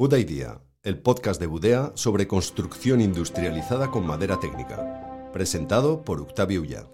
[0.00, 5.30] Buda Idea, el podcast de Budea sobre construcción industrializada con madera técnica.
[5.30, 6.86] Presentado por Octavio Ulla.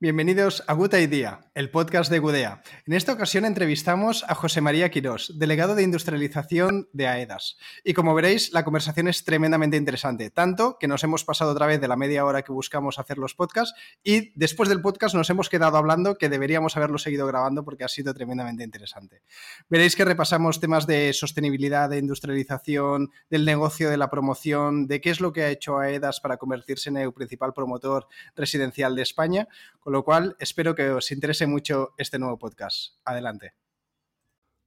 [0.00, 2.62] Bienvenidos a Good Idea, el podcast de Gudea.
[2.86, 7.56] En esta ocasión entrevistamos a José María Quirós, delegado de industrialización de AEDAS.
[7.82, 11.80] Y como veréis, la conversación es tremendamente interesante, tanto que nos hemos pasado otra vez
[11.80, 13.74] de la media hora que buscamos hacer los podcasts
[14.04, 17.88] y después del podcast nos hemos quedado hablando que deberíamos haberlo seguido grabando porque ha
[17.88, 19.22] sido tremendamente interesante.
[19.68, 25.10] Veréis que repasamos temas de sostenibilidad, de industrialización, del negocio, de la promoción, de qué
[25.10, 28.06] es lo que ha hecho AEDAS para convertirse en el principal promotor
[28.36, 29.48] residencial de España
[29.88, 32.96] con lo cual, espero que os interese mucho este nuevo podcast.
[33.06, 33.54] Adelante.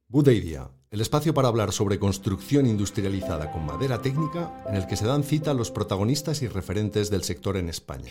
[0.08, 4.96] Buda Idea, el espacio para hablar sobre construcción industrializada con madera técnica en el que
[4.96, 8.10] se dan cita los protagonistas y referentes del sector en España.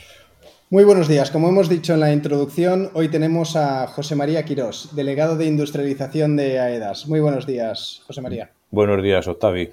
[0.69, 1.31] Muy buenos días.
[1.31, 6.37] Como hemos dicho en la introducción, hoy tenemos a José María Quirós, delegado de industrialización
[6.37, 7.07] de AEDAS.
[7.07, 8.53] Muy buenos días, José María.
[8.69, 9.69] Buenos días, Octavi.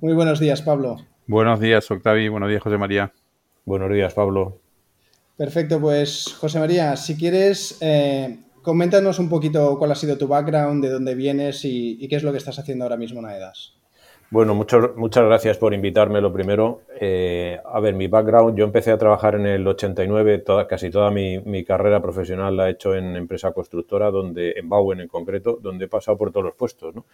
[0.00, 1.04] Muy buenos días, Pablo.
[1.26, 2.28] Buenos días, Octavi.
[2.28, 3.12] Buenos días, José María.
[3.64, 4.60] Buenos días, Pablo.
[5.38, 10.82] Perfecto, pues José María, si quieres, eh, coméntanos un poquito cuál ha sido tu background,
[10.82, 13.76] de dónde vienes y, qué es lo que estás haciendo ahora mismo en AEDAS.
[14.30, 16.80] Bueno, muchas gracias por invitarme, lo primero.
[17.00, 21.12] Eh, a ver, mi background, yo empecé a trabajar en el 89, toda, casi toda
[21.12, 25.84] mi, carrera profesional la he hecho en empresa constructora, donde, en Bauen en concreto, donde
[25.84, 27.06] he pasado por todos los puestos, ¿no?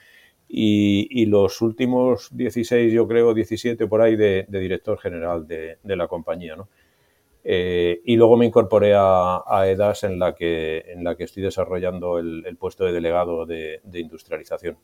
[0.49, 6.09] Y, los últimos 16, yo creo, 17 por ahí de, director general de, de la
[6.09, 6.69] compañía, ¿no?
[7.47, 12.19] Eh, y luego me incorporé a, EDAS en la, que, en la que estoy desarrollando
[12.19, 14.79] el, puesto de delegado de, industrialización,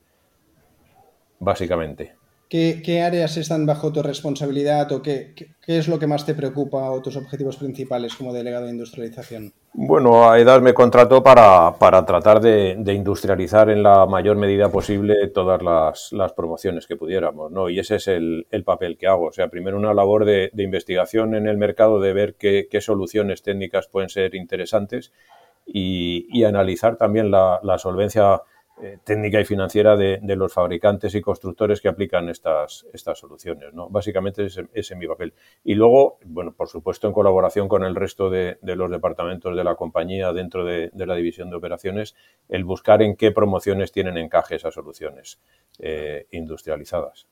[1.38, 2.19] básicamente.
[2.50, 5.36] ¿Qué, áreas están bajo tu responsabilidad o qué,
[5.68, 9.52] es lo que más te preocupa o tus objetivos principales como delegado de industrialización?
[9.72, 16.32] Bueno, AEDAS me contrató para, tratar de, industrializar en la mayor medida posible todas las,
[16.32, 17.68] promociones que pudiéramos, ¿no?
[17.68, 19.26] Y ese es el, papel que hago.
[19.26, 23.86] O sea, primero una labor de, investigación en el mercado, de ver qué, soluciones técnicas
[23.86, 25.12] pueden ser interesantes
[25.64, 28.42] y, analizar también la, la solvencia
[28.82, 33.72] eh, técnica y financiera de, los fabricantes y constructores que aplican estas, estas soluciones.
[33.74, 33.88] ¿no?
[33.88, 35.34] Básicamente ese, es mi papel.
[35.64, 39.74] Y luego, bueno, por supuesto, en colaboración con el resto de, los departamentos de la
[39.74, 42.14] compañía dentro de, la división de operaciones,
[42.48, 45.40] el buscar en qué promociones tienen encaje esas soluciones
[45.78, 47.26] eh, industrializadas.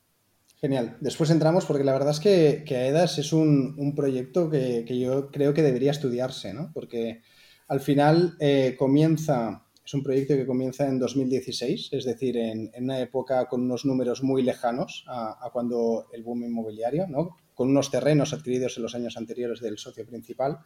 [0.61, 0.97] Genial.
[1.01, 5.55] Después entramos porque la verdad es que, que AEDAS es un, proyecto que, yo creo
[5.55, 6.73] que debería estudiarse, ¿no?
[6.75, 7.23] Porque
[7.69, 13.01] al final eh, comienza es un proyecto que comienza en 2016, es decir, en, una
[13.01, 17.39] época con unos números muy lejanos a, cuando el boom inmobiliario, ¿no?
[17.55, 20.59] con unos terrenos adquiridos en los años anteriores del socio principal,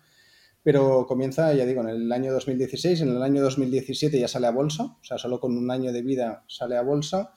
[0.65, 4.51] pero comienza, ya digo, en el año 2016, en el año 2017 ya sale a
[4.51, 7.33] bolsa, o sea, solo con un año de vida sale a bolsa.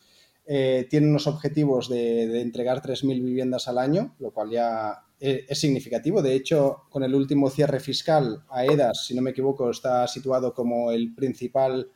[0.47, 5.45] Eh, tiene unos objetivos de, de entregar 3.000 viviendas al año, lo cual ya eh,
[5.47, 6.21] es significativo.
[6.21, 10.91] De hecho, con el último cierre fiscal, AEDAS, si no me equivoco, está situado como
[10.91, 11.89] el principal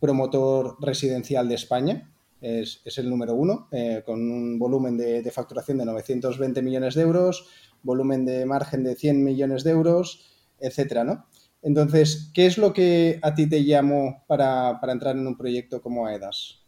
[0.00, 2.10] promotor residencial de España.
[2.40, 7.48] Es, el número uno, eh, con un volumen de, facturación de 920 millones de euros,
[7.82, 10.26] volumen de margen de 100 millones de euros,
[10.58, 11.26] etcétera, ¿no?
[11.62, 15.80] Entonces, ¿qué es lo que a ti te llamó para, para entrar en un proyecto
[15.80, 16.63] como AEDAS?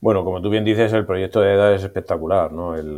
[0.00, 2.76] Bueno, como tú bien dices, el proyecto de EDA es espectacular, ¿no?
[2.76, 2.88] en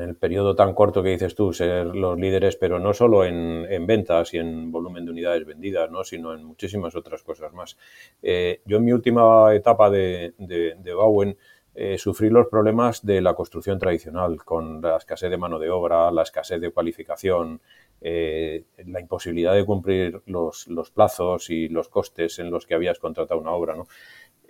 [0.00, 4.32] el periodo tan corto que dices tú, ser los líderes, pero no solo en, ventas
[4.32, 6.04] y en volumen de unidades vendidas, ¿no?
[6.04, 7.76] sino en muchísimas otras cosas más.
[8.22, 11.36] Eh, yo en mi última etapa de, de, Bowen
[11.74, 16.12] eh, sufrí los problemas de la construcción tradicional, con la escasez de mano de obra,
[16.12, 17.60] la escasez de cualificación,
[18.00, 22.98] eh, la imposibilidad de cumplir los, los, plazos y los costes en los que habías
[23.00, 23.74] contratado una obra.
[23.74, 23.86] ¿no?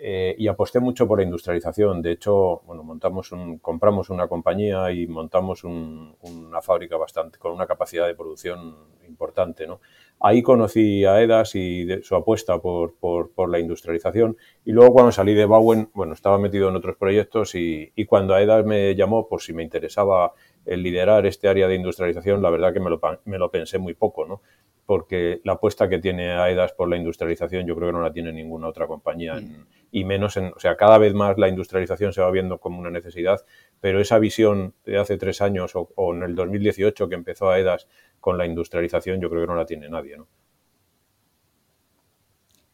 [0.03, 2.01] Eh, y aposté mucho por la industrialización.
[2.01, 7.67] De hecho, bueno, montamos un, compramos una compañía y montamos una fábrica bastante con una
[7.67, 9.67] capacidad de producción importante.
[9.67, 9.81] ¿no?
[10.19, 14.39] Ahí conocí a EDAS y su apuesta por, por, la industrialización.
[14.65, 18.39] Y luego cuando salí de Bowen, bueno, estaba metido en otros proyectos y, y cuando
[18.39, 20.33] EDAS me llamó, por si me interesaba
[20.65, 23.93] el liderar este área de industrialización, la verdad que me lo, me lo pensé muy
[23.93, 24.41] poco, ¿no?
[24.87, 28.33] porque la apuesta que tiene AEDAS por la industrialización yo creo que no la tiene
[28.33, 29.67] ninguna otra compañía mm.
[29.91, 32.91] Y menos en, o sea, cada vez más la industrialización se va viendo como una
[32.91, 33.45] necesidad,
[33.81, 37.89] pero esa visión de hace tres años o, en el 2018 que empezó AEDAS
[38.21, 40.29] con la industrialización yo creo que no la tiene nadie, ¿no?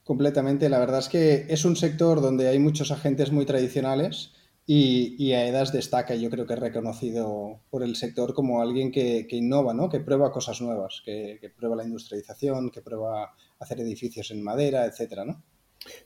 [0.04, 4.32] Completamente, la verdad es que es un sector donde hay muchos agentes muy tradicionales
[4.64, 9.74] y, AEDAS destaca, yo creo que es reconocido por el sector como alguien que, innova,
[9.74, 9.88] ¿no?
[9.88, 15.24] que prueba cosas nuevas, que, prueba la industrialización, que prueba hacer edificios en madera, etcétera,
[15.24, 15.42] ¿no?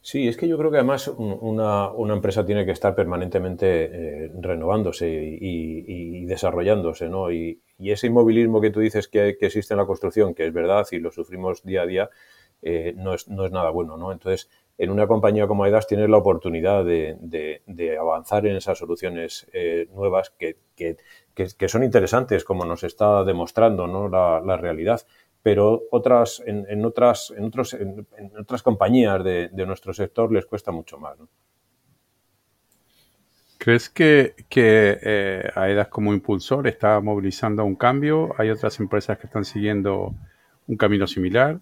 [0.01, 5.09] Sí, es que yo creo que además una, empresa tiene que estar permanentemente eh, renovándose
[5.11, 7.31] y, desarrollándose, ¿no?
[7.31, 10.99] Y, ese inmovilismo que tú dices que, existe en la construcción, que es verdad y
[10.99, 12.11] lo sufrimos día a día,
[12.63, 14.13] eh, no, es, no, es, nada bueno, ¿no?
[14.13, 14.51] Entonces,
[14.81, 20.31] en una compañía como AEDAS tienes la oportunidad de, avanzar en esas soluciones eh, nuevas
[20.39, 20.57] que,
[21.69, 24.09] son interesantes, como nos está demostrando ¿no?
[24.09, 25.03] la, realidad.
[25.43, 28.07] Pero otras, en, otras, en, otros, en,
[28.39, 31.17] otras compañías de, nuestro sector les cuesta mucho más.
[33.59, 38.35] ¿Crees que, que eh, AEDAS como impulsor está movilizando un cambio?
[38.39, 40.15] ¿Hay otras empresas que están siguiendo
[40.67, 41.61] un camino similar?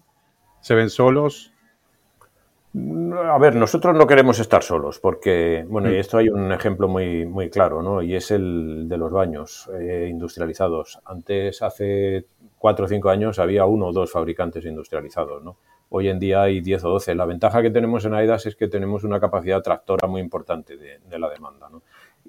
[0.61, 1.53] ¿Se ven solos?
[2.71, 5.99] A ver, nosotros no queremos estar solos, porque, bueno, y mm.
[5.99, 8.03] esto hay un ejemplo muy, muy claro, ¿no?
[8.03, 10.99] Y es el de los baños eh, industrializados.
[11.03, 12.27] Antes, hace
[12.59, 15.57] cuatro o cinco años, había uno o dos fabricantes industrializados, ¿no?
[15.89, 17.15] Hoy en día hay 10 o 12.
[17.15, 20.99] La ventaja que tenemos en AIDAS es que tenemos una capacidad tractora muy importante de,
[20.99, 21.81] de la demanda, ¿no?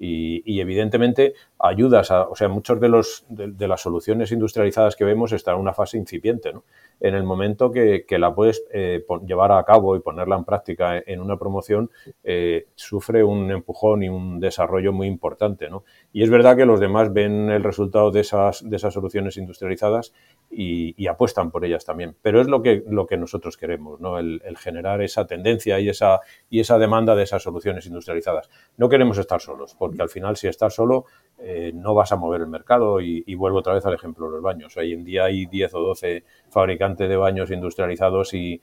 [0.03, 5.31] Y, evidentemente ayudas a, o sea, muchos de los de, las soluciones industrializadas que vemos
[5.31, 6.63] están en una fase incipiente, ¿no?
[6.99, 11.21] En el momento que, la puedes eh, llevar a cabo y ponerla en práctica en
[11.21, 11.91] una promoción,
[12.23, 15.83] eh, sufre un empujón y un desarrollo muy importante, ¿no?
[16.11, 20.13] Y es verdad que los demás ven el resultado de esas, de esas soluciones industrializadas
[20.51, 22.15] y, apuestan por ellas también.
[22.21, 24.19] Pero es lo que, lo que nosotros queremos, ¿no?
[24.19, 26.19] El, generar esa tendencia y esa,
[26.49, 28.49] y esa demanda de esas soluciones industrializadas.
[28.77, 31.05] No queremos estar solos, porque al final si estás solo
[31.39, 34.41] eh, no vas a mover el mercado y, vuelvo otra vez al ejemplo de los
[34.41, 34.75] baños.
[34.77, 38.61] Hoy en día hay 10 o 12 fabricantes de baños industrializados y,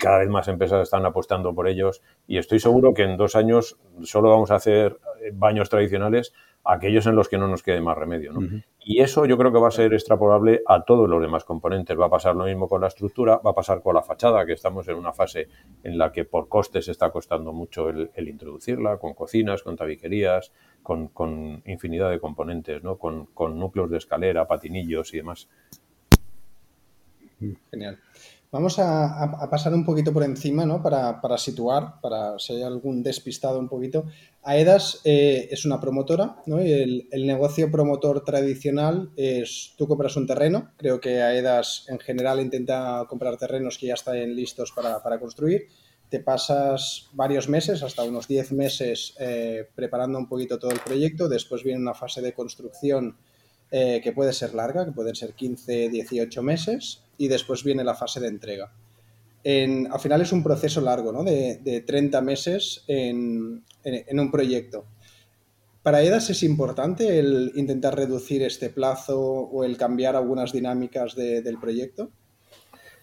[0.00, 3.78] cada vez más empresas están apostando por ellos y estoy seguro que en dos años
[4.02, 4.98] solo vamos a hacer
[5.32, 6.34] baños tradicionales
[6.66, 8.32] aquellos en los que no nos quede más remedio.
[8.80, 11.98] Y eso yo creo que va a ser extrapolable a todos los demás componentes.
[11.98, 14.52] Va a pasar lo mismo con la estructura, va a pasar con la fachada, que
[14.52, 15.48] estamos en una fase
[15.82, 20.52] en la que por costes está costando mucho el, introducirla, con cocinas, con tabiquerías,
[20.82, 22.96] con, infinidad de componentes, ¿no?
[22.96, 25.48] con, con núcleos de escalera, patinillos y demás.
[27.70, 27.98] Genial.
[28.52, 30.80] Vamos a, pasar un poquito por encima, ¿no?
[30.80, 34.06] Para, situar, para si hay algún despistado un poquito.
[34.44, 36.60] AEDAS eh, es una promotora, ¿no?
[36.60, 40.70] el, negocio promotor tradicional es tú compras un terreno.
[40.76, 45.66] Creo que AEDAS en general intenta comprar terrenos que ya están listos para, construir.
[46.08, 51.28] Te pasas varios meses, hasta unos 10 meses, eh, preparando un poquito todo el proyecto.
[51.28, 53.16] Después viene una fase de construcción
[53.72, 57.94] eh, que puede ser larga, que pueden ser 15, 18 meses y después viene la
[57.94, 58.72] fase de entrega.
[59.44, 61.24] al final es un proceso largo, ¿no?
[61.24, 63.62] de, 30 meses en,
[64.12, 64.86] un proyecto.
[65.82, 71.58] ¿Para EDAS es importante el intentar reducir este plazo o el cambiar algunas dinámicas del
[71.60, 72.10] proyecto?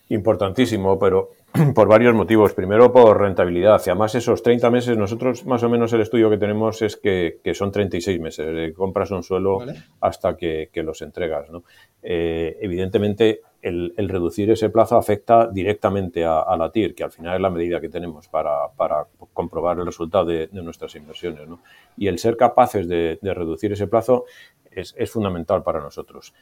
[0.10, 1.32] Importantísimo, pero
[1.76, 2.54] por varios motivos.
[2.54, 3.82] Primero, por rentabilidad.
[3.86, 7.40] Y además, esos 30 meses, nosotros más o menos el estudio que tenemos es que,
[7.54, 8.74] son 36 meses.
[8.76, 9.60] compras un suelo
[10.02, 11.48] hasta que, los entregas.
[12.02, 17.42] Eh, evidentemente, el, reducir ese plazo afecta directamente a, la TIR, que al final es
[17.42, 18.68] la medida que tenemos para,
[19.34, 21.48] comprobar el resultado de, nuestras inversiones.
[21.98, 24.26] Y el ser capaces de, reducir ese plazo
[24.70, 26.34] es, es fundamental para nosotros.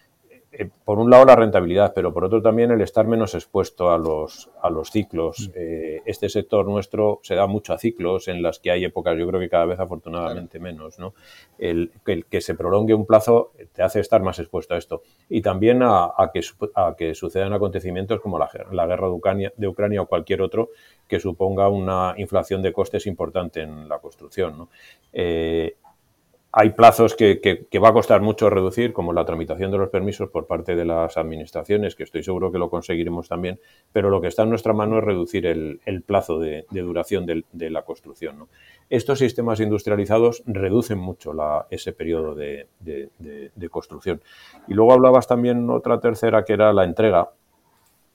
[0.53, 3.97] Eh, por un lado la rentabilidad, pero por otro también el estar menos expuesto a
[3.97, 5.49] los, a los ciclos.
[5.49, 5.51] Mm.
[5.55, 9.25] Eh, este sector nuestro se da mucho a ciclos en las que hay épocas, yo
[9.27, 10.99] creo que cada vez afortunadamente menos.
[10.99, 11.13] ¿no?
[11.57, 15.03] El, que se prolongue un plazo te hace estar más expuesto a esto.
[15.29, 16.41] Y también a, que,
[16.75, 18.49] a que sucedan acontecimientos como la,
[18.87, 20.69] guerra de Ucrania, de Ucrania o cualquier otro
[21.07, 24.57] que suponga una inflación de costes importante en la construcción.
[24.57, 24.69] ¿no?
[25.13, 25.77] Eh,
[26.53, 30.47] hay plazos que, va a costar mucho reducir, como la tramitación de los permisos por
[30.47, 33.59] parte de las administraciones, que estoy seguro que lo conseguiremos también,
[33.93, 37.83] pero lo que está en nuestra mano es reducir el, plazo de, duración de, la
[37.83, 38.47] construcción.
[38.89, 41.33] Estos sistemas industrializados reducen mucho
[41.69, 42.67] ese periodo de,
[43.69, 44.21] construcción.
[44.67, 47.29] Y luego hablabas también otra tercera, que era la entrega,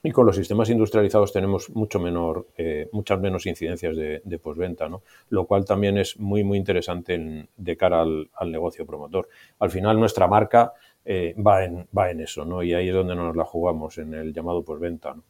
[0.03, 5.03] y con los sistemas industrializados tenemos mucho menor, eh, muchas menos incidencias de, posventa, ¿no?
[5.31, 9.29] lo cual también es muy, muy interesante de cara al, negocio promotor.
[9.59, 10.73] Al final nuestra marca
[11.05, 12.62] eh, va, en, va en eso, ¿no?
[12.62, 15.15] y ahí es donde nos la jugamos, en el llamado posventa.
[15.15, 15.25] ¿no?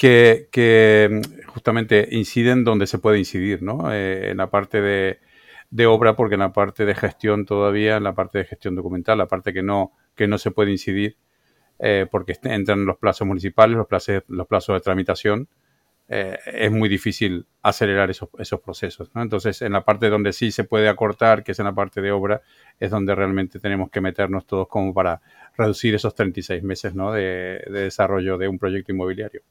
[0.00, 3.92] Que, justamente inciden donde se puede incidir, ¿no?
[3.92, 5.18] Eh, en la parte de,
[5.68, 9.18] de, obra, porque en la parte de gestión todavía, en la parte de gestión documental,
[9.18, 11.18] la parte que no, que no se puede incidir,
[11.82, 15.48] eh, porque entran los plazos municipales, los plazos, los plazos de tramitación,
[16.12, 19.12] eh, es muy difícil acelerar esos, esos procesos.
[19.14, 22.10] Entonces, en la parte donde sí se puede acortar, que es en la parte de
[22.10, 22.42] obra,
[22.80, 25.22] es donde realmente tenemos que meternos todos como para
[25.56, 27.12] reducir esos 36 meses ¿no?
[27.12, 29.42] de, desarrollo de un proyecto inmobiliario.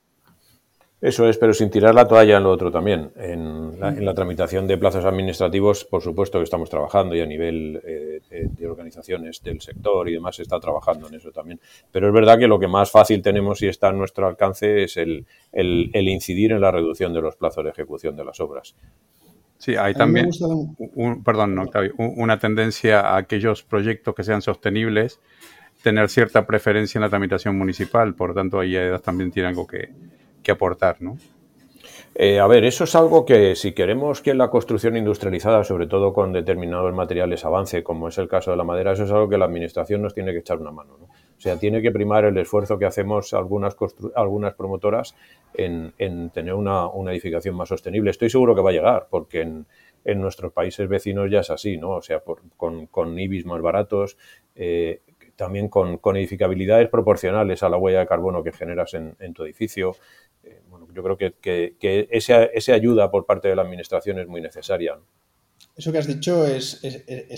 [1.01, 3.11] Eso es, pero sin tirar la toalla en lo otro también.
[3.15, 8.19] En la, tramitación de plazos administrativos, por supuesto que estamos trabajando y a nivel eh,
[8.29, 11.61] de organizaciones del sector y demás se está trabajando en eso también.
[11.89, 14.97] Pero es verdad que lo que más fácil tenemos y está a nuestro alcance es
[14.97, 15.25] el,
[15.93, 18.75] incidir en la reducción de los plazos de ejecución de las obras.
[19.57, 20.29] Sí, hay también,
[21.23, 25.19] perdón, una tendencia a aquellos proyectos que sean sostenibles,
[25.81, 28.15] tener cierta preferencia en la tramitación municipal.
[28.15, 29.89] Por tanto, ahí también tiene algo que,
[30.51, 31.17] aportar, ¿no?
[32.15, 36.11] Eh, a ver, eso es algo que si queremos que la construcción industrializada, sobre todo
[36.11, 39.37] con determinados materiales, avance, como es el caso de la madera, eso es algo que
[39.37, 40.97] la Administración nos tiene que echar una mano.
[40.99, 41.05] ¿no?
[41.05, 43.77] O sea, tiene que primar el esfuerzo que hacemos algunas,
[44.15, 45.15] algunas promotoras
[45.53, 45.93] en,
[46.31, 48.11] tener una, edificación más sostenible.
[48.11, 49.65] Estoy seguro que va a llegar, porque en,
[50.19, 51.91] nuestros países vecinos ya es así, ¿no?
[51.91, 52.21] O sea,
[52.57, 54.17] con, con IBIs más baratos,
[54.55, 55.01] eh,
[55.39, 59.95] también con, edificabilidades proporcionales a la huella de carbono que generas en, tu edificio.
[60.43, 64.41] Eh, bueno, yo creo que, que, esa, ayuda por parte de la Administración es muy
[64.41, 64.99] necesaria.
[65.77, 66.83] Eso que has dicho es,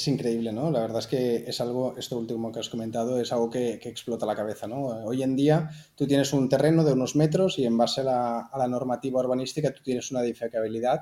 [0.08, 0.72] increíble, ¿no?
[0.72, 4.26] La verdad es que es algo, esto último que has comentado, es algo que, explota
[4.26, 4.86] la cabeza, ¿no?
[5.06, 8.68] Hoy en día tú tienes un terreno de unos metros y en base a la
[8.68, 11.02] normativa urbanística tú tienes una edificabilidad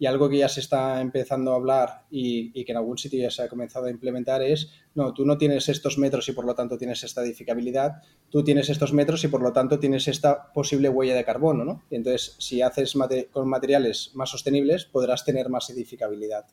[0.00, 3.30] y algo que ya se está empezando a hablar y, que en algún sitio ya
[3.30, 6.54] se ha comenzado a implementar es, no, tú no tienes estos metros y por lo
[6.54, 10.88] tanto tienes esta edificabilidad, tú tienes estos metros y por lo tanto tienes esta posible
[10.88, 11.82] huella de carbono, ¿no?
[11.90, 12.94] Y entonces, si haces
[13.30, 16.46] con materiales más sostenibles, podrás tener más edificabilidad.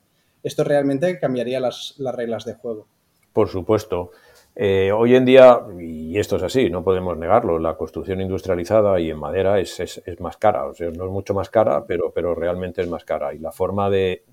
[0.43, 2.89] Esto realmente cambiaría las, las reglas de juego.
[3.31, 4.11] Por supuesto.
[4.59, 9.11] Eh, hoy en día, y esto es así, no podemos negarlo, la construcción industrializada y
[9.11, 12.33] en madera es, es, más cara, o sea, no es mucho más cara, pero, pero
[12.33, 13.35] realmente es más cara.
[13.35, 14.23] Y la forma de,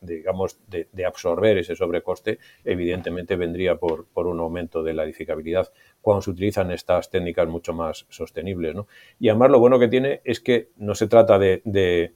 [0.00, 6.30] digamos, de, absorber ese sobrecoste, evidentemente, vendría por, un aumento de la edificabilidad cuando se
[6.30, 8.74] utilizan estas técnicas mucho más sostenibles.
[8.74, 8.86] ¿no?
[9.20, 12.14] Y además lo bueno que tiene es que no se trata de,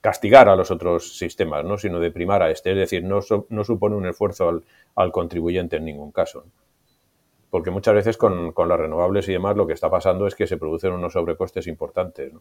[0.00, 1.76] castigar a los otros sistemas, ¿no?
[1.76, 4.62] sino de primar a este, es decir, no, supone un esfuerzo
[4.94, 6.44] al contribuyente en ningún caso
[7.50, 10.56] porque muchas veces con, las renovables y demás lo que está pasando es que se
[10.56, 12.32] producen unos sobrecostes importantes.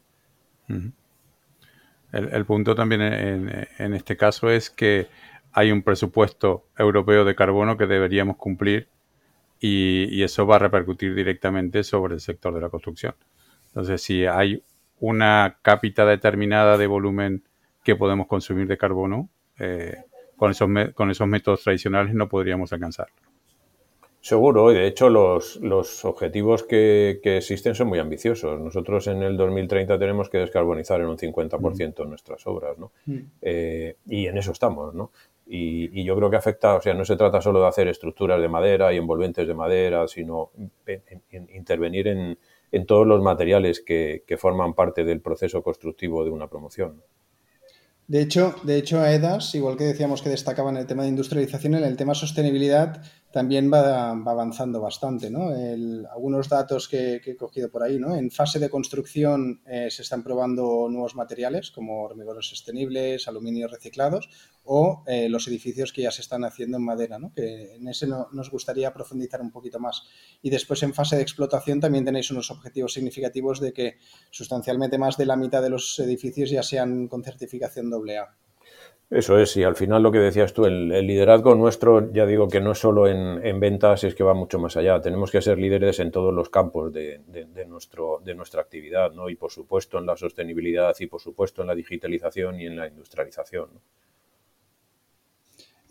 [2.12, 5.08] el, punto también en, este caso es que
[5.52, 8.88] hay un presupuesto europeo de carbono que deberíamos cumplir
[9.60, 13.16] y, eso va a repercutir directamente sobre el sector de la construcción.
[13.68, 14.64] Entonces, si hay
[15.00, 17.44] una cápita determinada de volumen
[17.84, 19.98] que podemos consumir de carbono, eh,
[20.38, 23.16] con, esos con esos métodos tradicionales no podríamos alcanzarlo.
[24.22, 28.60] Seguro, y de hecho los, los objetivos que, que, existen son muy ambiciosos.
[28.60, 32.10] Nosotros en el 2030 tenemos que descarbonizar en un 50% mm.
[32.10, 32.92] nuestras obras, ¿no?
[33.06, 33.18] Mm.
[33.42, 35.12] Eh, y en eso estamos, ¿no?
[35.48, 38.42] Y, y, yo creo que afecta, o sea, no se trata solo de hacer estructuras
[38.42, 40.52] de madera y envolventes de madera, sino
[41.30, 42.38] intervenir en,
[42.72, 47.02] en, todos los materiales que, que, forman parte del proceso constructivo de una promoción.
[48.10, 51.76] De hecho, de hecho, AEDAS, igual que decíamos que destacaba en el tema de industrialización,
[51.76, 55.30] en el tema sostenibilidad también va, avanzando bastante.
[55.30, 55.50] ¿no?
[56.12, 58.00] algunos datos que, he cogido por ahí.
[58.00, 58.16] ¿no?
[58.16, 64.28] En fase de construcción eh, se están probando nuevos materiales como hormigones sostenibles, aluminio reciclados
[64.72, 67.18] o eh, los edificios que ya se están haciendo en madera.
[67.18, 67.34] ¿no?
[67.34, 70.04] Que en ese nos gustaría profundizar un poquito más.
[70.44, 73.98] Y después en fase de explotación también tenéis unos objetivos significativos de que
[74.30, 78.38] sustancialmente más de la mitad de los edificios ya sean con certificación AA.
[79.10, 82.62] Eso es, y al final lo que decías tú, el, liderazgo nuestro, ya digo que
[82.62, 85.02] no es solo en, ventas, es que va mucho más allá.
[85.02, 87.20] Tenemos que ser líderes en todos los campos de,
[87.68, 89.28] nuestro, de nuestra actividad, ¿no?
[89.30, 92.88] Y por supuesto en la sostenibilidad y por supuesto en la digitalización y en la
[92.88, 93.70] industrialización.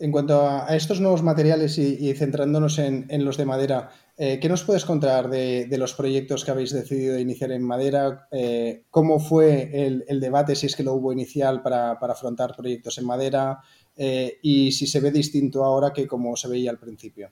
[0.01, 4.63] En cuanto a estos nuevos materiales y, centrándonos en, los de madera, eh, ¿qué nos
[4.63, 8.25] puedes contar de, los proyectos que habéis decidido iniciar en madera?
[8.31, 13.07] Eh, ¿Cómo fue el, debate, si es que lo hubo inicial, para, afrontar proyectos en
[13.07, 13.59] madera?
[13.97, 17.31] Eh, y si se ve distinto ahora que como se veía al principio.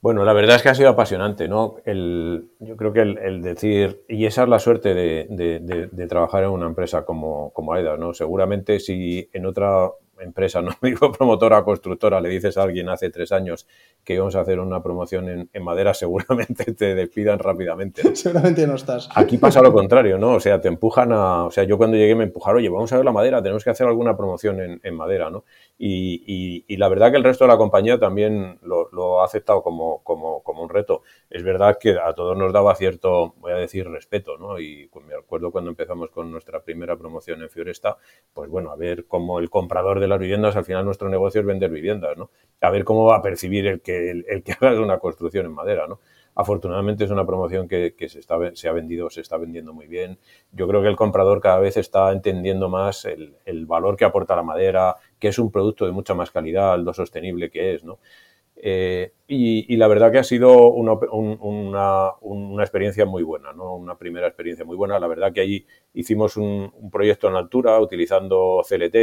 [0.00, 1.76] Bueno, la verdad es que ha sido apasionante, ¿no?
[1.84, 7.04] yo creo que el, decir, y esa es la suerte de, trabajar en una empresa
[7.04, 8.12] como, como ¿no?
[8.12, 9.88] Seguramente si en otra
[10.20, 13.66] empresa, no digo promotora constructora, le dices a alguien hace tres años
[14.04, 18.02] que íbamos a hacer una promoción en, madera, seguramente te despidan rápidamente.
[18.16, 19.08] Seguramente no estás.
[19.14, 20.34] Aquí pasa lo contrario, ¿no?
[20.34, 21.44] O sea, te empujan a.
[21.44, 23.70] O sea, yo cuando llegué me empujaron, oye, vamos a ver la madera, tenemos que
[23.70, 25.44] hacer alguna promoción en, madera, ¿no?
[25.78, 30.42] Y, la verdad que el resto de la compañía también lo, ha aceptado como, como,
[30.42, 31.02] como, un reto.
[31.30, 34.58] Es verdad que a todos nos daba cierto, voy a decir, respeto, ¿no?
[34.58, 37.98] Y me acuerdo cuando empezamos con nuestra primera promoción en Fioresta,
[38.32, 41.46] pues bueno, a ver cómo el comprador de las viviendas, al final nuestro negocio es
[41.46, 42.30] vender viviendas, ¿no?
[42.60, 45.86] A ver cómo va a percibir el que, el, que haga una construcción en madera,
[45.86, 46.00] ¿no?
[46.38, 50.18] Afortunadamente es una promoción que, se, ha vendido, se está vendiendo muy bien.
[50.52, 54.42] Yo creo que el comprador cada vez está entendiendo más el, valor que aporta la
[54.42, 58.00] madera, que es un producto de mucha más calidad, lo sostenible que es, ¿no?
[58.54, 60.92] Eh, y, la verdad que ha sido una,
[62.20, 63.74] una, experiencia muy buena, ¿no?
[63.74, 64.98] una primera experiencia muy buena.
[64.98, 68.96] La verdad que allí hicimos un, proyecto en altura utilizando CLT.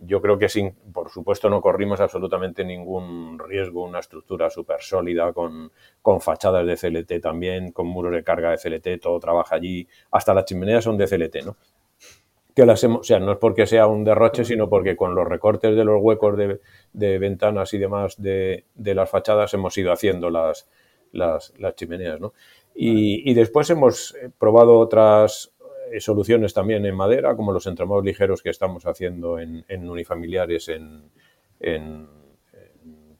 [0.00, 5.32] Yo creo que sin, por supuesto no corrimos absolutamente ningún riesgo, una estructura súper sólida
[5.32, 5.72] con,
[6.02, 10.34] con fachadas de CLT también, con muros de carga de CLT, todo trabaja allí, hasta
[10.34, 11.56] las chimeneas son de CLT, ¿no?
[12.56, 15.28] que las hemos, o sea, no es porque sea un derroche, sino porque con los
[15.28, 20.66] recortes de los huecos de, ventanas y demás de, las fachadas hemos ido haciendo las,
[21.12, 22.32] las, chimeneas, ¿no?
[22.74, 25.52] Y, después hemos probado otras
[25.98, 31.10] soluciones también en madera, como los entramados ligeros que estamos haciendo en, unifamiliares en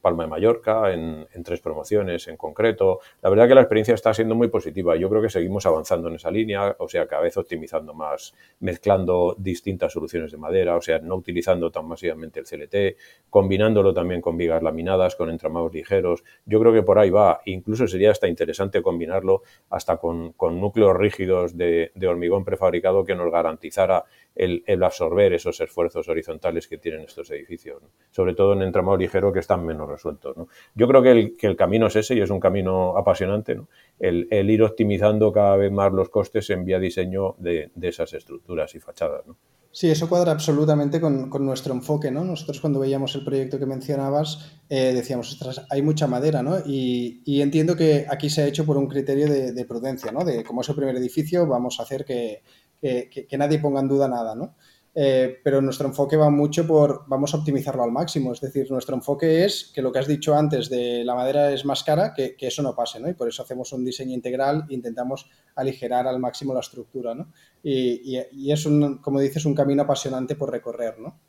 [0.06, 3.00] Palma de Mallorca, en, tres promociones en concreto.
[3.22, 4.94] La verdad que la experiencia está siendo muy positiva.
[4.94, 9.34] Yo creo que seguimos avanzando en esa línea, o sea, cada vez optimizando más, mezclando
[9.36, 12.96] distintas soluciones de madera, o sea, no utilizando tan masivamente el CLT,
[13.28, 16.22] combinándolo también con vigas laminadas, con entramados ligeros.
[16.44, 17.40] Yo creo que por ahí va.
[17.46, 24.04] Incluso sería hasta interesante combinarlo hasta con, núcleos rígidos de, hormigón prefabricado que nos garantizara
[24.36, 29.40] el, absorber esos esfuerzos horizontales que tienen estos edificios, sobre todo en entramado ligero que
[29.40, 30.36] están menos resueltos.
[30.74, 33.58] Yo creo que el, que el, camino es ese y es un camino apasionante,
[33.98, 38.80] el, ir optimizando cada vez más los costes en vía diseño de, esas estructuras y
[38.80, 39.24] fachadas.
[39.72, 42.24] Sí, eso cuadra absolutamente con, nuestro enfoque, ¿no?
[42.24, 46.58] Nosotros cuando veíamos el proyecto que mencionabas eh, decíamos, ostras, hay mucha madera, ¿no?
[46.64, 50.24] Y, entiendo que aquí se ha hecho por un criterio de, prudencia, ¿no?
[50.24, 52.42] De como es el primer edificio, vamos a hacer que,
[52.80, 54.54] que nadie ponga en duda nada, ¿no?
[54.98, 58.96] Eh, pero nuestro enfoque va mucho por, vamos a optimizarlo al máximo, es decir, nuestro
[58.96, 62.34] enfoque es que lo que has dicho antes de la madera es más cara, que,
[62.40, 63.10] eso no pase, ¿no?
[63.10, 67.30] Y por eso hacemos un diseño integral e intentamos aligerar al máximo la estructura, ¿no?
[67.62, 68.16] Y,
[68.50, 71.20] es, un, como dices, un camino apasionante por recorrer, ¿no?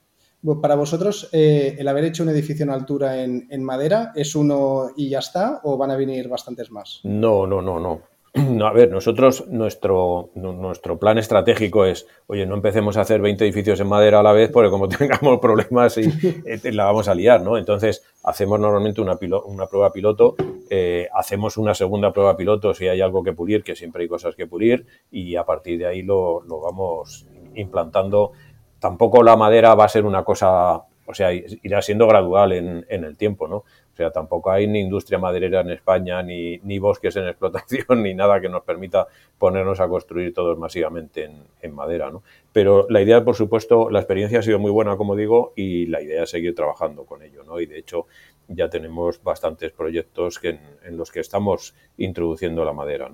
[0.62, 4.92] Para vosotros, eh, el haber hecho un edificio en altura en, en madera, ¿es uno
[4.96, 7.02] y ya está o van a venir bastantes más?
[7.04, 8.02] No, no, no, no.
[8.38, 13.44] No, a ver, nosotros, nuestro, nuestro plan estratégico es, oye, no empecemos a hacer 20
[13.44, 16.04] edificios en madera a la vez porque como tengamos problemas y,
[16.46, 17.58] eh, la vamos a liar, ¿no?
[17.58, 20.36] Entonces, hacemos normalmente una, una prueba piloto,
[20.70, 24.36] eh, hacemos una segunda prueba piloto si hay algo que pulir, que siempre hay cosas
[24.36, 28.34] que pulir, y a partir de ahí lo, lo vamos implantando.
[28.80, 33.04] Tampoco la madera va a ser una cosa, o sea, irá siendo gradual en, en
[33.04, 33.64] el tiempo, ¿no?
[33.98, 38.14] O sea, tampoco hay ni industria maderera en España, ni, ni bosques en explotación, ni
[38.14, 39.08] nada que nos permita
[39.40, 41.32] ponernos a construir todos masivamente
[41.64, 42.22] en, madera, ¿no?
[42.54, 46.00] Pero la idea, por supuesto, la experiencia ha sido muy buena, como digo, y la
[46.00, 47.60] idea es seguir trabajando con ello, ¿no?
[47.60, 48.06] Y de hecho,
[48.48, 53.10] ya tenemos bastantes proyectos que en, los que estamos introduciendo la madera.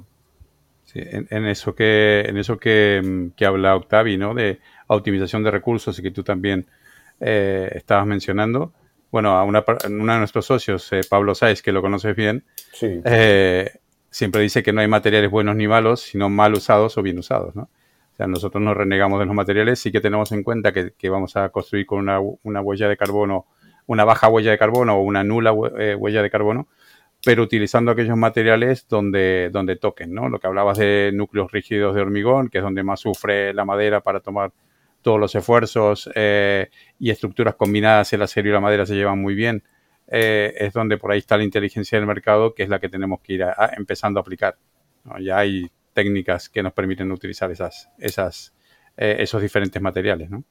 [0.84, 4.34] Sí, en, eso que en eso que, habla Octavi, ¿no?
[4.34, 6.66] De optimización de recursos y que tú también
[7.22, 8.74] eh, estabas mencionando
[9.14, 12.46] bueno, a una, uno de nuestros socios, eh, Pablo Sáez, que lo conoces bien,
[12.82, 13.70] eh,
[14.10, 17.56] siempre dice que no hay materiales buenos ni malos, sino mal usados o bien usados,
[17.56, 17.70] ¿no?
[18.12, 21.36] O sea, nosotros no renegamos de los materiales, sí que tenemos en cuenta que, vamos
[21.36, 23.46] a construir con una, huella de carbono,
[23.86, 26.68] una baja huella de carbono o una nula eh, huella de carbono,
[27.24, 30.28] pero utilizando aquellos materiales donde, donde toquen, ¿no?
[30.28, 34.02] Lo que hablabas de núcleos rígidos de hormigón, que es donde más sufre la madera
[34.02, 34.52] para tomar
[35.04, 39.36] todos los esfuerzos eh, y estructuras combinadas, el acero y la madera se llevan muy
[39.36, 39.64] bien,
[40.08, 43.20] eh, es donde por ahí está la inteligencia del mercado, que es la que tenemos
[43.22, 43.46] que ir
[43.78, 44.58] empezando a aplicar.
[45.20, 48.54] Ya hay técnicas que nos permiten utilizar esas, esas,
[48.98, 50.30] eh, esos diferentes materiales.
[50.30, 50.44] ¿no?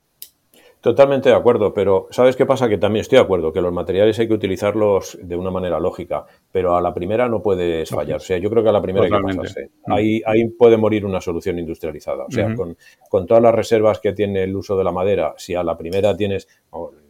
[0.82, 2.68] Totalmente de acuerdo, pero ¿sabes qué pasa?
[2.68, 6.26] Que también estoy de acuerdo, que los materiales hay que utilizarlos de una manera lógica,
[6.50, 8.16] pero a la primera no puedes fallar.
[8.16, 9.70] O sea, yo creo que a la primera hay que pasarse.
[9.86, 9.92] Mm.
[9.92, 12.24] Ahí, ahí puede morir una solución industrializada.
[12.24, 12.76] O sea, con,
[13.08, 16.16] con, todas las reservas que tiene el uso de la madera, si a la primera
[16.16, 16.48] tienes,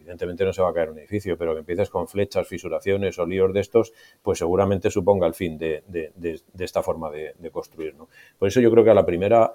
[0.02, 3.24] evidentemente no se va a caer un edificio, pero que empieces con flechas, fisuraciones o
[3.24, 7.94] líos de estos, pues seguramente suponga el fin de, de, de, esta forma de, construir.
[7.94, 8.08] ¿no?
[8.38, 9.54] Por eso yo creo que a la primera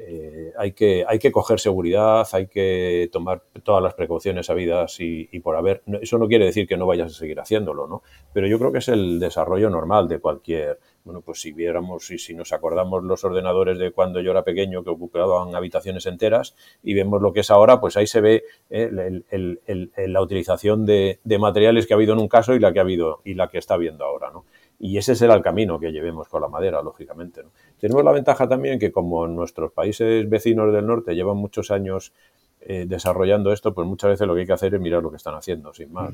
[0.00, 5.26] eh, hay, que, hay que coger seguridad, hay que tomar todas las precauciones habidas y,
[5.40, 5.82] por haber.
[6.00, 8.02] Eso no quiere decir que no vayas a seguir haciéndolo, ¿no?
[8.32, 10.78] Pero yo creo que es el desarrollo normal de cualquier.
[11.04, 14.84] Bueno, pues si viéramos y si nos acordamos los ordenadores de cuando yo era pequeño
[14.84, 18.90] que ocupaban habitaciones enteras y vemos lo que es ahora, pues ahí se ve eh,
[20.06, 22.82] la utilización de, de materiales que ha habido en un caso y la que ha
[22.82, 24.44] habido y la que está habiendo ahora, ¿no?
[24.78, 27.42] Y ese será el camino que llevemos con la madera, lógicamente.
[27.78, 32.12] Tenemos la ventaja también que como nuestros países vecinos del norte llevan muchos años
[32.60, 35.16] eh, desarrollando esto, pues muchas veces lo que hay que hacer es mirar lo que
[35.16, 36.12] están haciendo, sin más.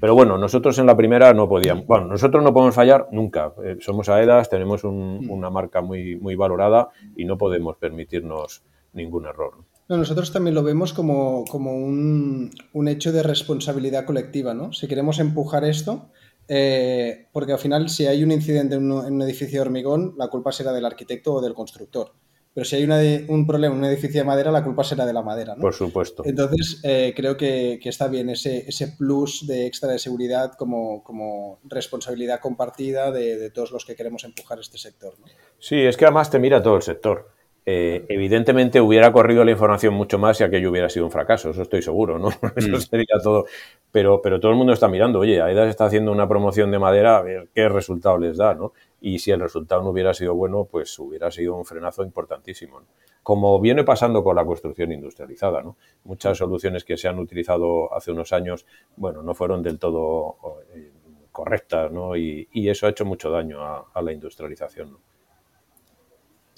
[0.00, 1.86] Pero bueno, nosotros en la primera no podíamos.
[1.86, 3.52] Bueno, nosotros no podemos fallar nunca.
[3.64, 9.54] Eh, somos AEDAS, tenemos una marca muy, muy valorada y no podemos permitirnos ningún error.
[9.88, 12.50] nosotros también lo vemos como, un,
[12.86, 14.72] hecho de responsabilidad colectiva, ¿no?
[14.72, 16.10] Si queremos empujar esto,
[16.48, 20.52] eh, porque al final si hay un incidente en un, edificio de hormigón, la culpa
[20.52, 22.12] será del arquitecto o del constructor.
[22.52, 25.22] Pero si hay un problema en un edificio de madera, la culpa será de la
[25.22, 25.60] madera, ¿no?
[25.60, 26.22] Por supuesto.
[26.24, 31.58] Entonces, eh, creo que, está bien ese, ese plus de extra de seguridad como, como
[31.64, 35.26] responsabilidad compartida de, de, todos los que queremos empujar este sector, ¿no?
[35.58, 37.33] Sí, es que además te mira todo el sector.
[37.66, 41.62] Eh, evidentemente hubiera corrido la información mucho más si aquello hubiera sido un fracaso, eso
[41.62, 42.28] estoy seguro, ¿no?
[42.56, 42.80] Eso mm.
[42.80, 43.46] sería todo.
[43.90, 47.16] Pero, pero todo el mundo está mirando, oye, AEDAS está haciendo una promoción de madera,
[47.16, 48.72] a ver qué resultado les da, ¿no?
[49.00, 52.82] Y si el resultado no hubiera sido bueno, pues hubiera sido un frenazo importantísimo.
[53.22, 55.76] Como viene pasando con la construcción industrializada, ¿no?
[56.04, 60.36] Muchas soluciones que se han utilizado hace unos años, bueno, no fueron del todo
[60.74, 60.90] eh,
[61.32, 62.14] correctas, ¿no?
[62.14, 65.13] Y, eso ha hecho mucho daño a, a la industrialización, ¿no?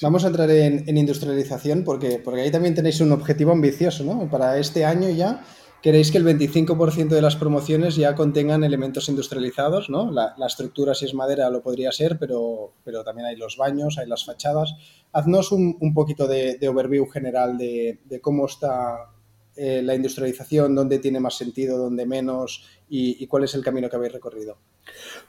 [0.03, 4.29] Vamos a entrar en, industrialización porque, porque ahí también tenéis un objetivo ambicioso, ¿no?
[4.31, 5.43] Para este año ya
[5.83, 10.11] queréis que el 25% de las promociones ya contengan elementos industrializados, ¿no?
[10.11, 14.07] La, estructura, si es madera, lo podría ser, pero, pero también hay los baños, hay
[14.07, 14.75] las fachadas.
[15.13, 19.13] Haznos un, poquito de, overview general de, cómo está
[19.57, 23.97] eh, la industrialización, dónde tiene más sentido, dónde menos y cuál es el camino que
[23.97, 24.59] habéis recorrido.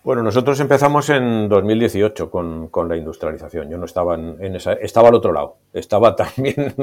[0.03, 3.69] Bueno, nosotros empezamos en 2018 con, con la industrialización.
[3.69, 5.57] Yo no estaba en, esa, estaba al otro lado.
[5.73, 6.73] Estaba también,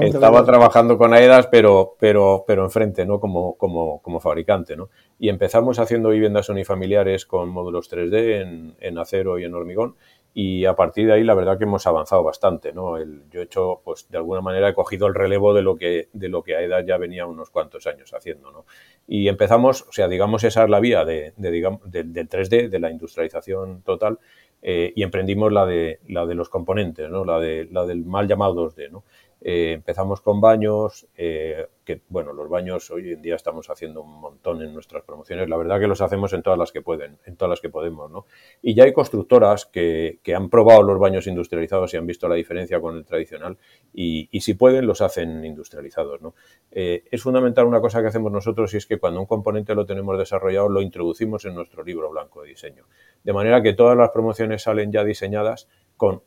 [0.00, 3.20] estaba trabajando con AEDAS, pero, pero, pero enfrente, ¿no?
[3.20, 4.88] Como, como, como fabricante, ¿no?
[5.18, 9.96] Y empezamos haciendo viviendas unifamiliares con módulos 3D en, en acero y en hormigón
[10.34, 12.98] y a partir de ahí la verdad que hemos avanzado bastante, ¿no?
[13.30, 16.28] yo he hecho, pues de alguna manera he cogido el relevo de lo que, de
[16.28, 18.64] lo que AEDA ya venía unos cuantos años haciendo, ¿no?
[19.06, 22.90] Y empezamos, o sea, digamos esa es la vía de, digamos, del 3D, de la
[22.90, 24.18] industrialización total,
[24.62, 27.24] eh, y emprendimos la de, la de los componentes, ¿no?
[27.24, 29.04] La, de, la del mal llamado 2D, ¿no?
[29.40, 34.20] Eh, empezamos con baños, eh, que bueno, los baños hoy en día estamos haciendo un
[34.20, 35.48] montón en nuestras promociones.
[35.48, 38.10] La verdad que los hacemos en todas las que pueden, en todas las que podemos,
[38.10, 38.26] ¿no?
[38.60, 42.80] Y ya hay constructoras que, han probado los baños industrializados y han visto la diferencia
[42.80, 43.58] con el tradicional
[43.92, 46.34] y, y si pueden los hacen industrializados, ¿no?
[46.70, 49.84] Eh, es fundamental una cosa que hacemos nosotros y es que cuando un componente lo
[49.84, 52.86] tenemos desarrollado lo introducimos en nuestro libro blanco de diseño.
[53.24, 55.68] De manera que todas las promociones salen ya diseñadas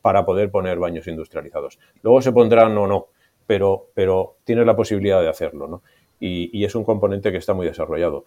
[0.00, 1.78] para poder poner baños industrializados.
[2.02, 3.08] Luego se pondrán o no,
[3.46, 5.82] pero, pero tienes la posibilidad de hacerlo, ¿no?
[6.18, 8.24] Y, es un componente que está muy desarrollado.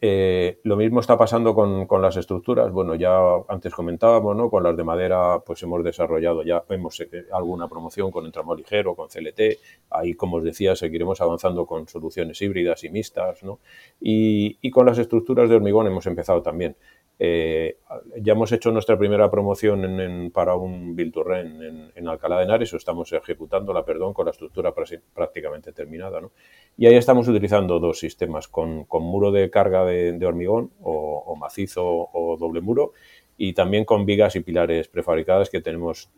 [0.00, 2.70] Eh, lo mismo está pasando con, con, las estructuras.
[2.72, 3.16] Bueno, ya
[3.48, 4.50] antes comentábamos, ¿no?
[4.50, 8.94] Con las de madera, pues hemos desarrollado ya, hemos eh, alguna promoción con entramo ligero,
[8.96, 9.58] con CLT.
[9.90, 13.60] Ahí, como os decía, seguiremos avanzando con soluciones híbridas y mixtas, ¿no?
[14.00, 16.76] Y con las estructuras de hormigón hemos empezado también.
[17.18, 17.78] Eh,
[18.20, 23.12] ya hemos hecho nuestra primera promoción para un to en, Alcalá de Henares, o estamos
[23.12, 26.20] ejecutándola, perdón, con la estructura prácticamente terminada.
[26.20, 26.32] ¿no?
[26.76, 32.36] Y ahí estamos utilizando dos sistemas, con, muro de carga de, hormigón o, macizo o
[32.38, 32.92] doble muro,
[33.36, 36.10] y también con vigas y pilares prefabricadas que tenemos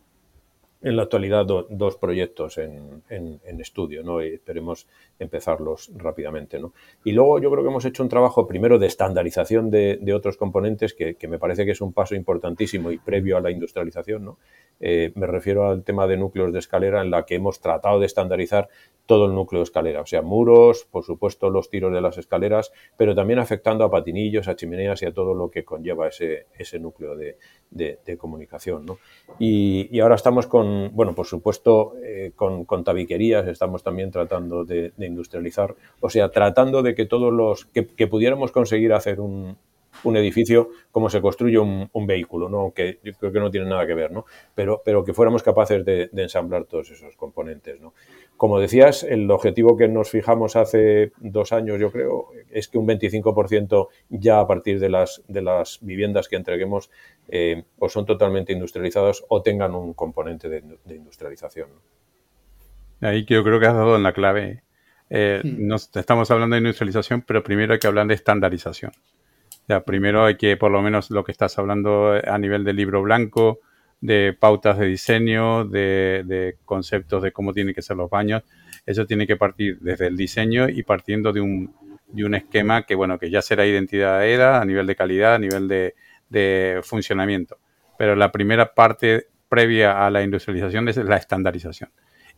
[0.81, 3.03] en la actualidad dos proyectos en,
[3.59, 4.23] estudio, ¿no?
[4.23, 4.87] Y esperemos
[5.19, 6.73] empezarlos rápidamente, ¿no?
[7.03, 10.93] Y luego yo creo que hemos hecho un trabajo primero de estandarización de, otros componentes
[10.93, 14.37] que, que, me parece que es un paso importantísimo y previo a la industrialización, ¿no?
[14.83, 18.07] Eh, me refiero al tema de núcleos de escalera en la que hemos tratado de
[18.07, 18.67] estandarizar
[19.05, 22.71] todo el núcleo de escalera, o sea, muros, por supuesto los tiros de las escaleras,
[22.97, 26.79] pero también afectando a patinillos, a chimeneas y a todo lo que conlleva ese, ese
[26.79, 27.37] núcleo de,
[28.17, 28.85] comunicación.
[28.85, 28.97] ¿no?
[29.37, 35.75] Y, ahora estamos con, bueno, por supuesto, eh, con, tabiquerías, estamos también tratando de, industrializar,
[35.99, 39.57] o sea, tratando de que todos los, que pudiéramos conseguir hacer un,
[40.03, 42.73] un edificio como se construye un, vehículo, ¿no?
[42.73, 44.25] que yo creo que no tiene nada que ver, ¿no?
[44.55, 47.79] pero, pero que fuéramos capaces de, ensamblar todos esos componentes.
[47.79, 47.93] ¿no?
[48.37, 52.87] Como decías, el objetivo que nos fijamos hace dos años, yo creo, es que un
[52.87, 56.89] 25% ya a partir de las, de las viviendas que entreguemos
[57.27, 60.63] eh, pues son totalmente industrializadas o tengan un componente de,
[60.95, 61.69] industrialización.
[62.99, 64.63] Ahí que yo creo que has dado en la clave.
[65.09, 65.73] Eh, hmm.
[65.95, 68.91] estamos hablando de industrialización, pero primero hay que hablar de estandarización
[69.85, 73.59] primero hay que, por lo menos lo que estás hablando a nivel de libro blanco,
[74.01, 78.43] de pautas de diseño, de, conceptos de cómo tienen que ser los baños,
[78.85, 81.73] eso tiene que partir desde el diseño y partiendo de un,
[82.07, 85.39] de un esquema que, bueno, que ya será identidad EDA a nivel de calidad, a
[85.39, 87.57] nivel de, funcionamiento.
[87.97, 91.91] Pero la primera parte previa a la industrialización es la estandarización.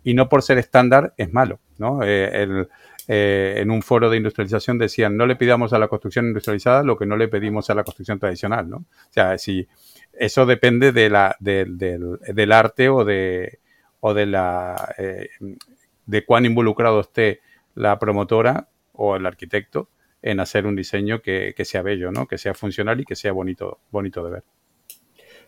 [0.04, 2.02] Y no por ser estándar es malo, ¿no?
[2.04, 2.68] Eh,
[3.08, 6.98] eh, en un foro de industrialización decían, no le pidamos a la construcción industrializada lo
[6.98, 8.78] que no le pedimos a la construcción tradicional, ¿no?
[8.78, 9.68] O sea, si
[10.14, 13.60] eso depende de la, del, arte o de,
[14.02, 15.30] la, eh,
[16.06, 17.42] de cuán involucrado esté
[17.76, 19.90] la promotora o el arquitecto
[20.22, 22.28] en hacer un diseño que, que sea bello, ¿no?
[22.28, 24.44] Que sea funcional y que sea bonito, bonito de ver.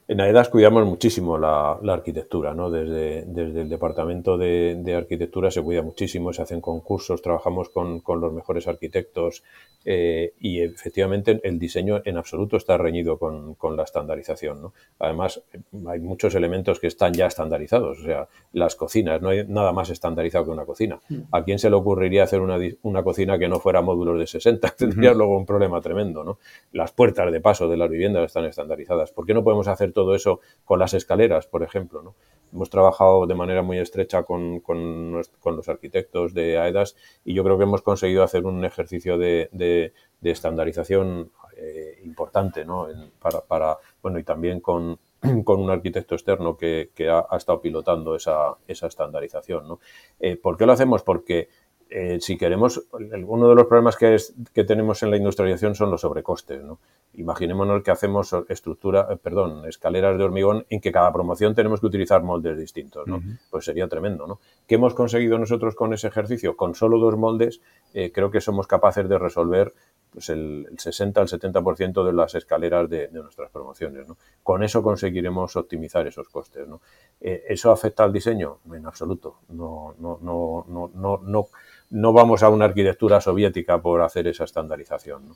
[0.07, 2.69] En AEDAS cuidamos muchísimo la, arquitectura, ¿no?
[2.69, 8.31] Desde, desde el departamento de, arquitectura se cuida muchísimo, se hacen concursos, trabajamos con, los
[8.31, 9.43] mejores arquitectos
[9.83, 14.73] eh, y efectivamente el diseño en absoluto está reñido con, la estandarización, ¿no?
[14.99, 15.41] Además,
[15.87, 19.89] hay muchos elementos que están ya estandarizados, o sea, las cocinas, no hay nada más
[19.89, 20.99] estandarizado que una cocina.
[21.09, 21.21] Mm.
[21.31, 24.69] ¿A quién se le ocurriría hacer una, una cocina que no fuera módulos de 60?
[24.77, 26.37] Tendría luego un problema tremendo, ¿no?
[26.73, 29.11] Las puertas de paso de las viviendas están estandarizadas.
[29.11, 32.03] ¿Por qué no podemos hacer todo eso con las escaleras, por ejemplo.
[32.03, 32.15] ¿no?
[32.53, 37.57] Hemos trabajado de manera muy estrecha con, con, los arquitectos de AEDAS y yo creo
[37.57, 42.87] que hemos conseguido hacer un ejercicio de, de, estandarización eh, importante ¿no?
[43.19, 44.99] para, para, bueno, y también con,
[45.45, 49.67] con un arquitecto externo que, que ha, estado pilotando esa, esa estandarización.
[49.67, 49.79] ¿no?
[50.19, 51.03] Eh, ¿Por qué lo hacemos?
[51.03, 51.47] Porque
[51.89, 54.17] eh, si queremos, uno de los problemas que,
[54.53, 56.63] que, tenemos en la industrialización son los sobrecostes.
[56.63, 56.79] ¿no?
[57.17, 61.87] Imaginémonos que hacemos estructura, eh, perdón, escaleras de hormigón en que cada promoción tenemos que
[61.87, 63.07] utilizar moldes distintos.
[63.07, 63.21] ¿no?
[63.49, 64.27] Pues sería tremendo.
[64.27, 64.39] ¿no?
[64.67, 66.55] ¿Qué hemos conseguido nosotros con ese ejercicio?
[66.55, 67.61] Con solo dos moldes,
[67.93, 69.73] eh, creo que somos capaces de resolver
[70.11, 74.07] pues el, 60 al 70% de las escaleras de, nuestras promociones.
[74.07, 74.17] ¿no?
[74.43, 76.67] Con eso conseguiremos optimizar esos costes.
[76.67, 76.81] ¿no?
[77.19, 78.59] ¿Eso afecta al diseño?
[78.73, 79.39] En absoluto.
[79.49, 81.47] No, no, no, no, no, no
[81.89, 85.33] no vamos a una arquitectura soviética por hacer esa estandarización.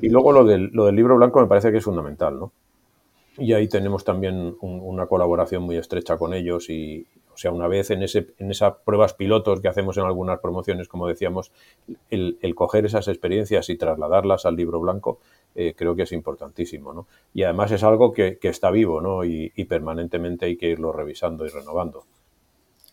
[0.00, 2.52] Y luego lo del, lo del, libro blanco me parece que es fundamental, ¿no?
[3.38, 7.90] Y ahí tenemos también una colaboración muy estrecha con ellos y, o sea, una vez
[7.90, 11.50] en, ese, en esas pruebas pilotos que hacemos en algunas promociones, como decíamos,
[12.10, 15.18] el, coger esas experiencias y trasladarlas al libro blanco,
[15.54, 17.06] eh, creo que es importantísimo, ¿no?
[17.32, 19.24] Y además es algo que, está vivo, ¿no?
[19.24, 22.04] y permanentemente hay que irlo revisando y renovando.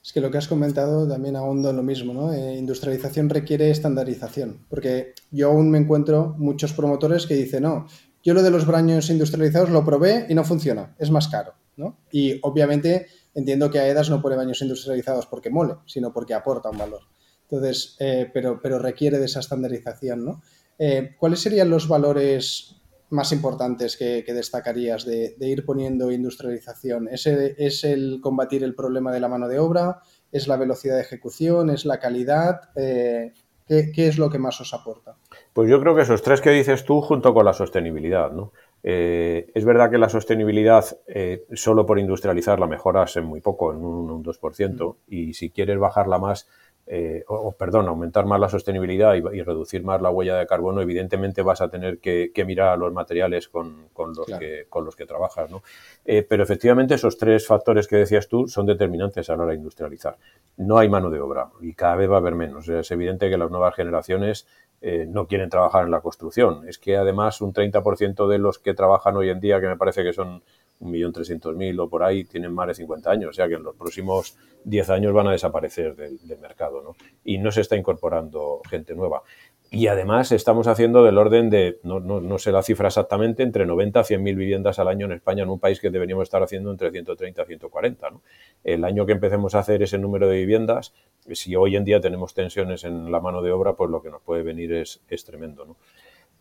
[0.10, 2.34] Es que lo que has comentado también ahondo en lo mismo, ¿no?
[2.34, 7.86] Eh, industrialización requiere estandarización, porque yo aún me encuentro muchos promotores que dicen, no,
[8.24, 12.00] yo lo de los baños industrializados lo probé y no funciona, es más caro, ¿no?
[12.12, 16.80] Y obviamente entiendo que AEDAS no pone baños industrializados porque mole, sino porque aporta un
[16.80, 17.02] valor.
[17.44, 20.42] Entonces, eh, pero, requiere de esa estandarización, ¿no?
[20.80, 22.79] Eh, ¿Cuáles serían los valores
[23.10, 27.08] más importantes que, destacarías de, ir poniendo industrialización?
[27.08, 30.02] ¿Es el, ¿Es el, combatir el problema de la mano de obra?
[30.32, 31.70] ¿Es la velocidad de ejecución?
[31.70, 32.70] ¿Es la calidad?
[32.76, 33.34] Eh,
[33.68, 35.16] ¿qué, es lo que más os aporta?
[35.54, 38.52] Pues yo creo que esos tres que dices tú junto con la sostenibilidad, ¿no?
[38.82, 43.74] Eh, es verdad que la sostenibilidad, eh, solo por industrializar la mejoras en muy poco,
[43.74, 44.98] en un, un 2%, mm.
[45.08, 46.48] y si quieres bajarla más,
[46.92, 51.44] eh, o, perdón, aumentar más la sostenibilidad y, reducir más la huella de carbono, evidentemente
[51.44, 55.52] vas a tener que, mirar a los materiales con, los, que, con los que trabajas.
[55.52, 55.62] ¿no?
[56.04, 59.58] Eh, pero efectivamente esos tres factores que decías tú son determinantes a la hora de
[59.60, 60.18] industrializar.
[60.58, 62.68] No hay mano de obra y cada vez va a haber menos.
[62.68, 64.48] Es evidente que las nuevas generaciones
[64.82, 66.68] eh, no quieren trabajar en la construcción.
[66.68, 70.04] Es que además un 30% de los que trabajan hoy en día, que me parece
[70.04, 70.42] que son
[70.82, 74.38] 1.300.000 o por ahí tienen más de 50 años, o sea que en los próximos
[74.64, 76.96] 10 años van a desaparecer del, mercado, ¿no?
[77.24, 79.24] Y no se está incorporando gente nueva.
[79.72, 83.68] Y además estamos haciendo del orden de, no, no, no sé la cifra exactamente, entre
[83.68, 86.72] 90 a 100.000 viviendas al año en España, en un país que deberíamos estar haciendo
[86.72, 88.10] entre 130 a 140.
[88.10, 88.22] ¿no?
[88.64, 90.94] El año que empecemos a hacer ese número de viviendas,
[91.34, 94.24] si hoy en día tenemos tensiones en la mano de obra, pues lo que nos
[94.24, 95.66] puede venir es, es tremendo.
[95.66, 95.76] ¿no?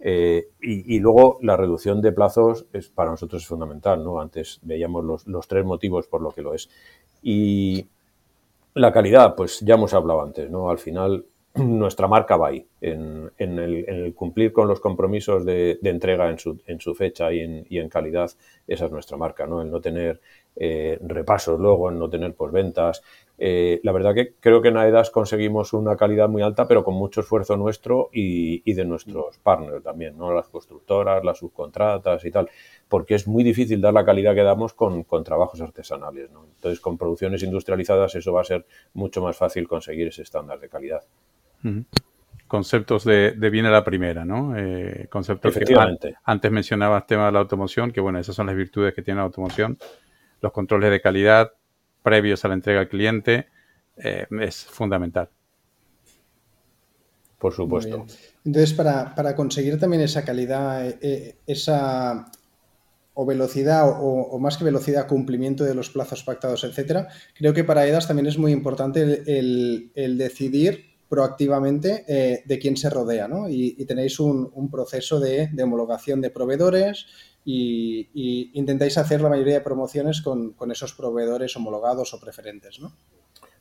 [0.00, 4.20] Eh, y, luego la reducción de plazos es, para nosotros es fundamental, ¿no?
[4.20, 6.70] Antes veíamos los, los, tres motivos por lo que lo es.
[7.22, 7.88] Y
[8.74, 10.70] la calidad, pues ya hemos hablado antes, ¿no?
[10.70, 16.30] Al final nuestra marca va ahí, en, en, el, cumplir con los compromisos de, entrega
[16.30, 18.30] en su, en su fecha y y en, calidad,
[18.66, 19.62] esa es nuestra marca, ¿no?
[19.62, 20.20] El no tener
[20.60, 23.02] eh, repasos luego, el no tener posventas,
[23.40, 26.94] eh, la verdad que creo que en AEDAS conseguimos una calidad muy alta, pero con
[26.94, 30.34] mucho esfuerzo nuestro y, de nuestros partners también, ¿no?
[30.34, 32.50] Las constructoras, las subcontratas y tal,
[32.88, 36.46] porque es muy difícil dar la calidad que damos con, trabajos artesanales, ¿no?
[36.56, 40.68] Entonces, con producciones industrializadas eso va a ser mucho más fácil conseguir ese estándar de
[40.68, 41.02] calidad.
[42.48, 44.56] Conceptos de, de bien a la primera, ¿no?
[44.56, 46.08] Eh, conceptos Efectivamente.
[46.08, 49.18] que antes mencionabas tema de la automoción, que bueno, esas son las virtudes que tiene
[49.18, 49.78] la automoción,
[50.40, 51.52] los controles de calidad,
[52.02, 53.48] previos a la entrega al cliente
[53.96, 55.30] eh, es fundamental.
[57.38, 58.04] Por supuesto.
[58.44, 62.30] Entonces, para, conseguir también esa calidad, eh, eh, esa
[63.20, 67.84] o velocidad o, más que velocidad, cumplimiento de los plazos pactados, etcétera, creo que para
[67.84, 73.48] EDAS también es muy importante el, decidir proactivamente eh, de quién se rodea, ¿no?
[73.48, 77.06] Y, tenéis un, proceso de, homologación de proveedores
[77.44, 82.92] y, intentáis hacer la mayoría de promociones con, con esos proveedores homologados o preferentes, ¿no?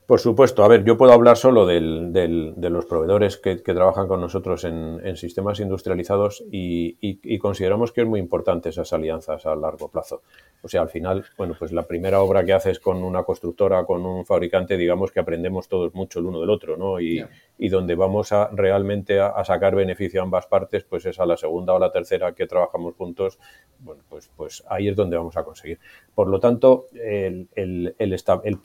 [0.07, 4.21] Por supuesto, a ver, yo puedo hablar solo del, de los proveedores que, trabajan con
[4.21, 10.21] nosotros en, sistemas industrializados y, consideramos que es muy importante esas alianzas a largo plazo.
[10.61, 14.05] O sea, al final, bueno, pues la primera obra que haces con una constructora, con
[14.05, 17.01] un fabricante, digamos que aprendemos todos mucho el uno del otro, ¿no?
[17.01, 17.25] Y,
[17.69, 21.73] donde vamos a realmente a, sacar beneficio a ambas partes, pues es a la segunda
[21.73, 23.39] o la tercera que trabajamos juntos,
[23.79, 25.79] bueno, pues, pues ahí es donde vamos a conseguir.
[26.15, 28.13] Por lo tanto, el, el, el,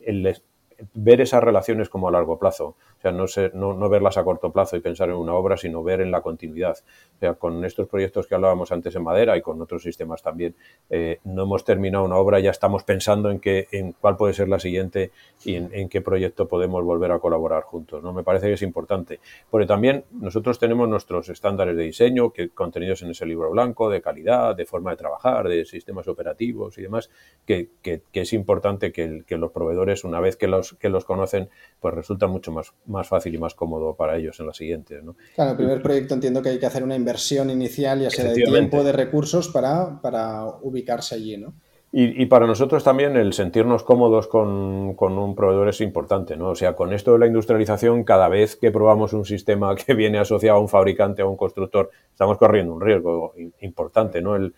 [0.06, 0.42] el
[0.94, 2.76] ver esas relaciones como a largo plazo.
[2.98, 5.82] O sea, no, no, no, verlas a corto plazo y pensar en una obra, sino
[5.82, 6.76] ver en la continuidad.
[7.16, 10.54] O sea, con estos proyectos que hablábamos antes en madera y con otros sistemas también,
[10.90, 14.48] eh, no hemos terminado una obra, ya estamos pensando en, qué, en cuál puede ser
[14.48, 15.10] la siguiente
[15.44, 18.02] y en, qué proyecto podemos volver a colaborar juntos.
[18.02, 18.12] ¿no?
[18.12, 19.20] Me parece que es importante.
[19.50, 24.00] Porque también nosotros tenemos nuestros estándares de diseño que contenidos en ese libro blanco, de
[24.00, 27.10] calidad, de forma de trabajar, de sistemas operativos y demás,
[27.46, 31.48] que, que, es importante que los proveedores, una vez que los que los conocen,
[31.80, 35.02] pues resulta mucho más, más fácil y más cómodo para ellos en las siguientes.
[35.02, 35.16] ¿no?
[35.34, 38.42] Claro, el primer proyecto entiendo que hay que hacer una inversión inicial, ya sea de
[38.42, 41.54] tiempo, de recursos, para, para ubicarse allí, ¿no?
[41.94, 46.48] Y, para nosotros también el sentirnos cómodos con, con, un proveedor es importante, ¿no?
[46.48, 50.18] O sea, con esto de la industrialización, cada vez que probamos un sistema que viene
[50.18, 54.36] asociado a un fabricante o a un constructor, estamos corriendo un riesgo importante, ¿no?
[54.36, 54.54] El,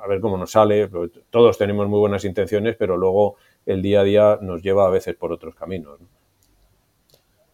[0.00, 0.88] a ver cómo nos sale,
[1.30, 3.34] todos tenemos muy buenas intenciones, pero luego
[3.66, 5.98] el día a día nos lleva a veces por otros caminos.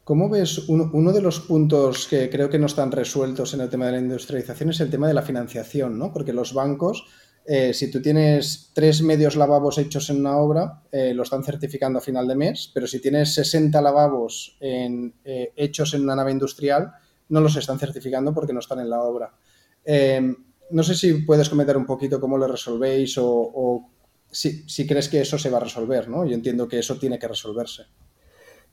[0.04, 0.68] ¿Cómo ves?
[0.68, 3.98] Uno, de los puntos que creo que no están resueltos en el tema de la
[3.98, 6.12] industrialización es el tema de la financiación, ¿no?
[6.12, 7.06] Porque los bancos,
[7.46, 12.00] eh, si tú tienes tres medios lavabos hechos en una obra, eh, lo están certificando
[12.00, 15.12] a final de mes, pero si tienes 60 lavabos eh,
[15.54, 16.92] hechos en una nave industrial,
[17.28, 19.32] no los están certificando porque no están en la obra.
[20.70, 23.88] no sé si puedes comentar un poquito cómo lo resolvéis o, o
[24.32, 26.24] si, crees que eso se va a resolver, ¿no?
[26.24, 27.84] Yo entiendo que eso tiene que resolverse.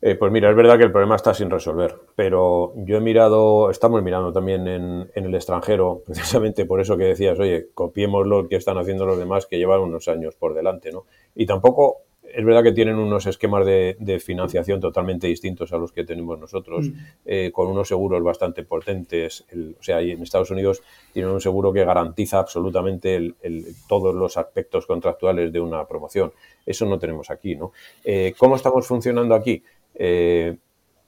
[0.01, 3.69] Eh, pues mira, es verdad que el problema está sin resolver, pero yo he mirado,
[3.69, 8.55] estamos mirando también en, el extranjero, precisamente por eso que decías, oye, copiemos lo que
[8.55, 11.05] están haciendo los demás que llevan unos años por delante, ¿no?
[11.35, 16.03] Y tampoco es verdad que tienen unos esquemas de, financiación totalmente distintos a los que
[16.03, 16.93] tenemos nosotros, mm.
[17.25, 19.45] eh, con unos seguros bastante potentes.
[19.51, 20.81] o sea, en Estados Unidos
[21.13, 23.33] tienen un seguro que garantiza absolutamente
[23.87, 26.31] todos los aspectos contractuales de una promoción.
[26.65, 27.71] Eso no tenemos aquí, ¿no?
[28.03, 29.63] Eh, ¿Cómo estamos funcionando aquí?
[29.95, 30.57] Eh,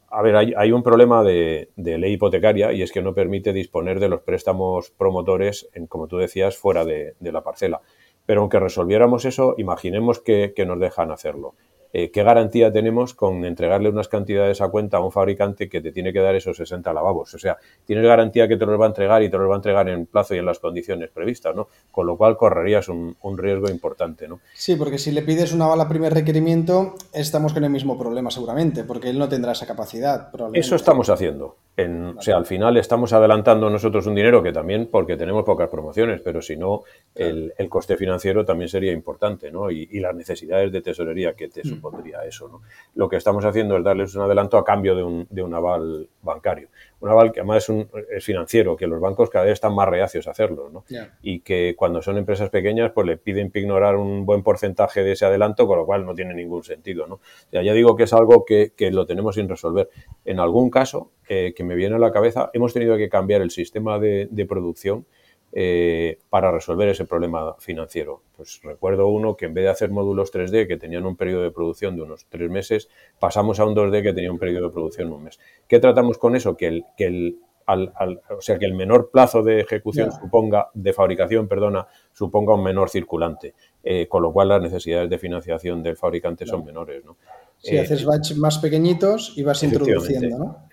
[0.10, 4.10] a ver, hay, un problema de, ley hipotecaria y es que no permite disponer de
[4.10, 7.82] los préstamos promotores, en, como tú decías, fuera de la parcela.
[8.26, 11.56] Pero aunque resolviéramos eso, imaginemos que, nos dejan hacerlo.
[11.94, 15.92] Eh, ¿qué garantía tenemos con entregarle unas cantidades a cuenta a un fabricante que te
[15.92, 17.34] tiene que dar esos 60 lavabos?
[17.34, 19.58] O sea, tienes garantía que te los va a entregar y te los va a
[19.58, 21.68] entregar en plazo y en las condiciones previstas, ¿no?
[21.92, 24.40] Con lo cual correrías un, riesgo importante, ¿no?
[24.54, 28.84] Sí, porque si le pides una bala primer requerimiento, estamos con el mismo problema seguramente,
[28.84, 30.30] porque él no tendrá esa capacidad.
[30.54, 31.58] Eso estamos haciendo.
[31.78, 36.22] o sea, al final estamos adelantando nosotros un dinero que también, porque tenemos pocas promociones,
[36.22, 36.84] pero si no,
[37.16, 39.72] el, coste financiero también sería importante, ¿no?
[39.72, 42.48] Y, las necesidades de tesorería que te mm pondría eso.
[42.48, 42.62] ¿no?
[42.96, 46.08] Lo que estamos haciendo es darles un adelanto a cambio de un, de un aval
[46.22, 46.70] bancario.
[47.00, 49.90] Un aval que además es, un, es, financiero, que los bancos cada vez están más
[49.90, 50.70] reacios a hacerlo.
[50.70, 50.86] ¿no?
[51.22, 55.26] Y que cuando son empresas pequeñas, pues le piden ignorar un buen porcentaje de ese
[55.26, 57.08] adelanto, con lo cual no tiene ningún sentido.
[57.08, 57.20] ¿no?
[57.52, 59.90] ya digo que es algo que, que, lo tenemos sin resolver.
[60.24, 63.52] En algún caso, eh, que me viene a la cabeza, hemos tenido que cambiar el
[63.52, 65.06] sistema de, de producción
[65.54, 68.24] eh, para resolver ese problema financiero.
[68.36, 71.52] Pues recuerdo uno que en vez de hacer módulos 3D que tenían un periodo de
[71.52, 75.10] producción de unos tres meses, pasamos a un 2D que tenía un periodo de producción
[75.10, 75.40] de un mes.
[75.68, 76.56] ¿Qué tratamos con eso?
[76.56, 81.48] Que el, que el o sea, que el menor plazo de ejecución suponga, de fabricación,
[81.48, 86.46] perdona, suponga un menor circulante, eh, con lo cual las necesidades de financiación del fabricante
[86.46, 87.18] son menores, ¿no?
[87.62, 90.68] Si eh, haces batch más pequeñitos y vas introduciendo, ¿no?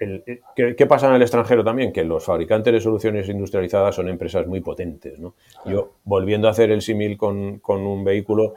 [0.57, 1.93] ¿qué, pasa en el extranjero también?
[1.93, 5.35] Que los fabricantes de soluciones industrializadas son empresas muy potentes, ¿no?
[5.67, 8.55] Yo, volviendo a hacer el símil con, con, un vehículo,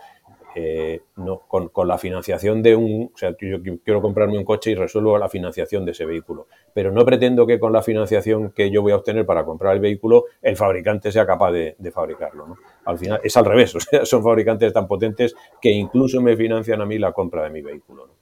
[0.55, 3.11] eh, no, con, con, la financiación de un...
[3.13, 6.89] O sea, yo quiero comprarme un coche y resuelvo la financiación de ese vehículo, pero
[6.89, 10.23] no pretendo que con la financiación que yo voy a obtener para comprar el vehículo,
[10.41, 12.55] el fabricante sea capaz de, de fabricarlo, ¿no?
[12.85, 16.79] Al final es al revés, o sea, son fabricantes tan potentes que incluso me financian
[16.81, 18.20] a mí la compra de mi vehículo, ¿no?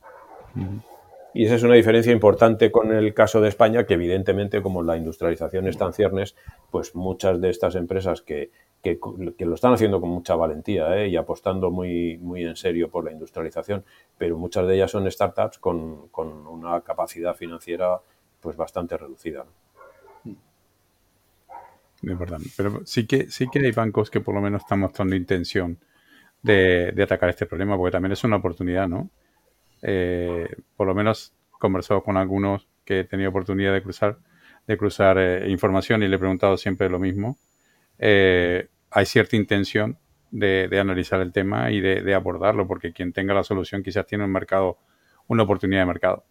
[1.34, 4.97] Y esa es una diferencia importante con el caso de España, que evidentemente como la
[4.97, 6.36] industrialización está en ciernes,
[6.72, 8.52] pues muchas de estas empresas que,
[9.39, 11.10] lo están haciendo con mucha valentía ¿eh?
[11.10, 13.84] y apostando muy, muy en serio por la industrialización,
[14.18, 18.00] pero muchas de ellas son startups con, con una capacidad financiera
[18.41, 19.45] pues bastante reducida.
[22.02, 22.39] Es verdad.
[22.56, 25.78] Pero sí que, sí que hay bancos que por lo menos están mostrando intención
[26.41, 29.10] de, atacar este problema, porque también es una oportunidad, ¿no?
[29.82, 34.18] Eh, por lo menos conversado con algunos que he tenido oportunidad de cruzar,
[34.68, 37.38] de cruzar eh, información y le he preguntado siempre lo mismo.
[37.98, 39.98] Eh, hay cierta intención
[40.32, 44.32] de, analizar el tema y de, abordarlo, porque quien tenga la solución quizás tiene un
[44.32, 44.78] mercado,
[45.28, 46.24] una oportunidad de mercado.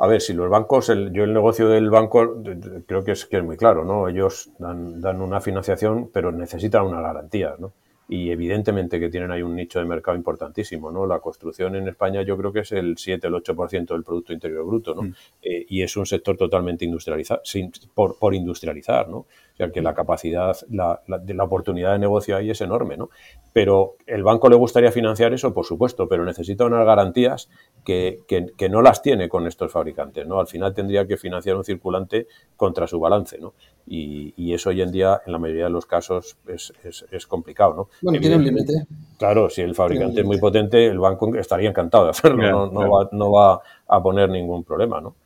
[0.00, 2.40] A ver, si los bancos, yo el negocio del banco
[2.86, 4.08] creo que es, que es muy claro, ¿no?
[4.08, 7.72] Ellos dan, dan una financiación, pero necesitan una garantía, ¿no?
[8.08, 11.06] Y evidentemente que tienen ahí un nicho de mercado importantísimo, ¿no?
[11.06, 14.64] La construcción en España yo creo que es el 7, el 8% del Producto Interior
[14.64, 15.02] Bruto, ¿no?
[15.02, 15.14] Mm.
[15.42, 19.26] Eh, y es un sector totalmente industrializado, sin, por, por, industrializar, ¿no?
[19.58, 23.10] O sea, que la capacidad, la, la, la, oportunidad de negocio ahí es enorme, ¿no?
[23.52, 27.50] Pero el banco le gustaría financiar eso, por supuesto, pero necesita unas garantías
[27.84, 30.38] que, que, no las tiene con estos fabricantes, ¿no?
[30.38, 33.54] Al final tendría que financiar un circulante contra su balance, ¿no?
[33.84, 37.26] Y, y eso hoy en día, en la mayoría de los casos, es, es, es
[37.26, 37.88] complicado, ¿no?
[38.00, 38.86] Bueno, tiene un límite.
[39.18, 43.08] Claro, si el fabricante es muy potente, el banco estaría encantado de hacerlo, no, Va,
[43.10, 45.16] no, Va, a poner ningún problema, ¿no?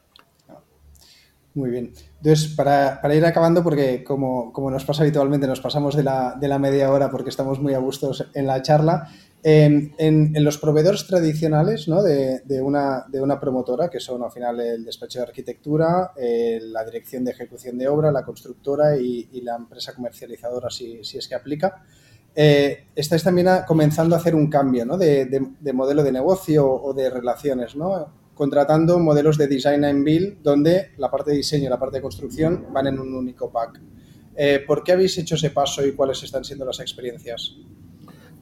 [1.54, 1.92] Muy bien.
[2.16, 6.34] Entonces, para, para ir acabando, porque como, como, nos pasa habitualmente, nos pasamos de la,
[6.40, 9.08] de la, media hora porque estamos muy a gustos en la charla.
[9.44, 12.02] En, los proveedores tradicionales ¿no?
[12.02, 16.60] de, de, una, de, una, promotora, que son al final el despacho de arquitectura, eh,
[16.62, 21.26] la dirección de ejecución de obra, la constructora y, la empresa comercializadora, si, si es
[21.26, 21.84] que aplica,
[22.34, 24.96] eh, estáis también comenzando a hacer un cambio ¿no?
[24.96, 28.21] de, de, modelo de negocio o de relaciones, ¿no?
[28.34, 32.02] Contratando modelos de design and build donde la parte de diseño y la parte de
[32.02, 33.80] construcción van en un único pack.
[34.36, 37.56] Eh, ¿Por qué habéis hecho ese paso y cuáles están siendo las experiencias?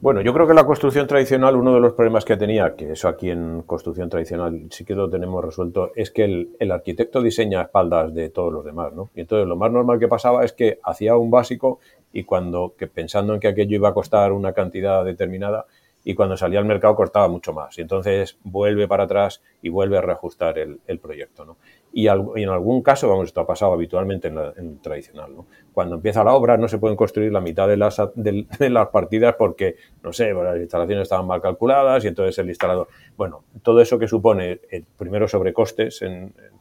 [0.01, 3.07] Bueno, yo creo que la construcción tradicional, uno de los problemas que tenía, que eso
[3.07, 6.23] aquí en construcción tradicional sí que lo tenemos resuelto, es que
[6.59, 9.11] el, arquitecto diseña a espaldas de todos los demás, ¿no?
[9.13, 11.79] Y entonces lo más normal que pasaba es que hacía un básico
[12.11, 15.67] y cuando, que pensando en que aquello iba a costar una cantidad determinada,
[16.03, 17.77] y cuando salía al mercado cortaba mucho más.
[17.77, 21.45] Y entonces vuelve para atrás y vuelve a reajustar el, proyecto.
[21.45, 21.57] ¿no?
[21.93, 25.35] Y, al, en algún caso, vamos, esto ha pasado habitualmente en, la, tradicional.
[25.35, 25.45] ¿no?
[25.73, 29.35] Cuando empieza la obra no se pueden construir la mitad de las, de las partidas
[29.37, 32.87] porque, no sé, las instalaciones estaban mal calculadas y entonces el instalador...
[33.15, 36.60] Bueno, todo eso que supone, eh, primero, sobrecostes en, en,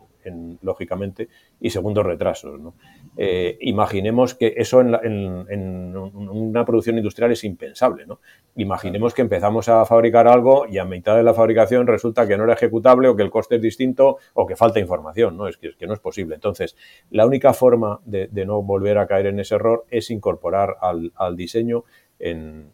[0.62, 1.28] lógicamente,
[1.60, 2.60] y segundo, retrasos.
[2.60, 2.74] ¿no?
[3.16, 8.06] Eh, imaginemos que eso en, una producción industrial es impensable.
[8.06, 8.20] ¿no?
[8.56, 12.44] Imaginemos que empezamos a fabricar algo y a mitad de la fabricación resulta que no
[12.44, 15.36] era ejecutable o que el coste es distinto o que falta información.
[15.36, 15.48] ¿no?
[15.48, 16.34] Es, que, es que no es posible.
[16.34, 16.76] Entonces,
[17.10, 21.12] la única forma de, de, no volver a caer en ese error es incorporar al,
[21.16, 21.84] al diseño
[22.20, 22.72] en,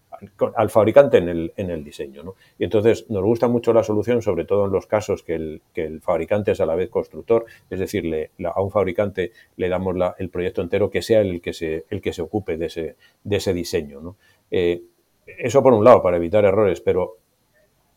[0.54, 2.22] al fabricante en el, en el diseño.
[2.22, 2.34] ¿no?
[2.58, 5.84] Y entonces nos gusta mucho la solución, sobre todo en los casos que el, que
[5.84, 9.96] el fabricante es a la vez constructor, es decir, le, a un fabricante le damos
[10.18, 13.36] el proyecto entero que sea el que se, el que se ocupe de ese, de
[13.36, 14.00] ese diseño.
[14.00, 14.16] ¿no?
[14.50, 14.82] Eh,
[15.26, 17.16] eso por un lado, para evitar errores, pero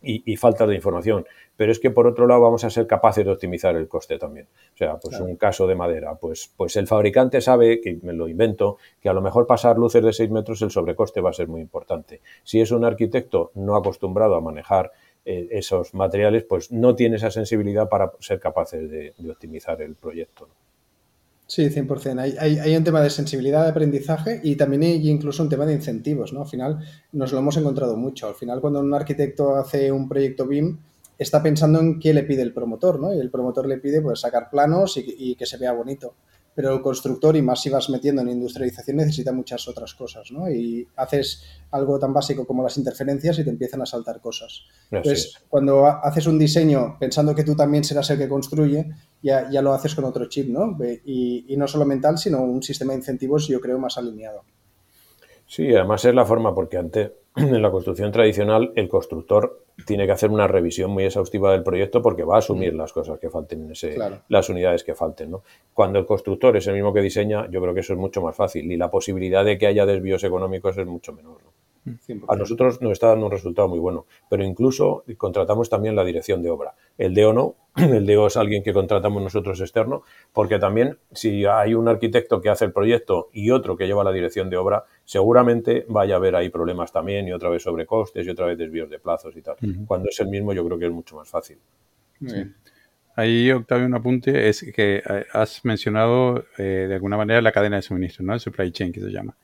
[0.02, 1.26] y, y falta de información
[1.60, 4.48] pero es que por otro lado vamos a ser capaces de optimizar el coste también.
[4.74, 5.26] O sea, pues claro.
[5.26, 9.14] un caso de madera, pues, pues el fabricante sabe, que me lo invento, que a
[9.14, 12.22] lo mejor pasar luces de 6 metros el sobrecoste va a ser muy importante.
[12.46, 14.94] Si es un arquitecto no acostumbrado a manejar
[15.26, 19.96] eh, esos materiales, pues no tiene esa sensibilidad para ser capaces de, de optimizar el
[19.96, 20.48] proyecto.
[21.50, 22.20] Sí, 100%.
[22.20, 25.66] Hay, hay, hay, un tema de sensibilidad de aprendizaje y también hay incluso un tema
[25.66, 26.42] de incentivos, ¿no?
[26.44, 26.78] Al final
[27.12, 28.28] nos lo hemos encontrado mucho.
[28.28, 30.78] Al final cuando un arquitecto hace un proyecto BIM,
[31.18, 33.12] está pensando en qué le pide el promotor, ¿no?
[33.16, 36.14] Y el promotor le pide pues sacar planos y, y, que se vea bonito.
[36.56, 40.50] Pero el constructor, y más si vas metiendo en industrialización, necesita muchas otras cosas, ¿no?
[40.50, 44.64] Y haces algo tan básico como las interferencias y te empiezan a saltar cosas.
[44.92, 45.44] Entonces, es.
[45.48, 48.90] cuando haces un diseño pensando que tú también serás el que construye,
[49.22, 50.78] ya, ya lo haces con otro chip, ¿no?
[51.06, 54.44] Y, y no solo mental, sino un sistema de incentivos, yo creo, más alineado.
[55.50, 60.12] Sí, además es la forma, porque antes en la construcción tradicional el constructor tiene que
[60.12, 63.64] hacer una revisión muy exhaustiva del proyecto porque va a asumir las cosas que falten
[63.64, 64.22] en ese, claro.
[64.28, 65.32] las unidades que falten.
[65.32, 65.44] ¿no?
[65.74, 68.36] Cuando el constructor es el mismo que diseña, yo creo que eso es mucho más
[68.36, 71.38] fácil y la posibilidad de que haya desvíos económicos es mucho menor.
[71.44, 71.69] ¿no?
[71.86, 72.26] 100%.
[72.28, 76.42] A nosotros nos está dando un resultado muy bueno, pero incluso contratamos también la dirección
[76.42, 76.76] de obra.
[76.98, 80.04] El DEO no, el DEO es alguien que contratamos nosotros externo,
[80.34, 84.12] porque también si hay un arquitecto que hace el proyecto y otro que lleva la
[84.12, 88.26] dirección de obra, seguramente vaya a haber ahí problemas también y otra vez sobre costes
[88.26, 89.56] y otra vez desvíos de plazos y tal.
[89.62, 89.86] Uh -huh.
[89.86, 91.58] Cuando es el mismo yo creo que es mucho más fácil.
[93.16, 97.76] Ahí, Octavio, un apunte es que eh, has mencionado eh, de alguna manera la cadena
[97.76, 98.34] de suministro, ¿no?
[98.34, 99.36] El supply chain que se llama.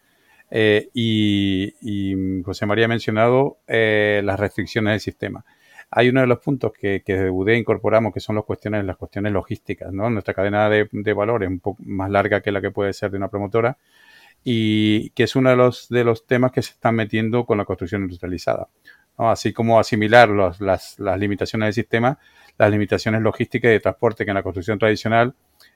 [0.51, 5.43] Eh, y, y, José María ha mencionado eh, las restricciones del sistema.
[5.89, 8.97] hay uno de los puntos que, que desde Budea incorporamos que son las cuestiones, las
[8.97, 10.09] cuestiones logísticas, ¿no?
[10.09, 13.11] Nuestra cadena de, de valor es un poco más larga que la que puede ser
[13.11, 13.77] de una promotora
[14.47, 17.65] y que es uno de los, de los temas que se están metiendo con la
[17.65, 18.69] construcción industrializada.
[19.17, 22.19] Así como asimilar las, las, limitaciones del sistema,
[22.57, 25.33] las limitaciones logísticas y de transporte que en la construcción tradicional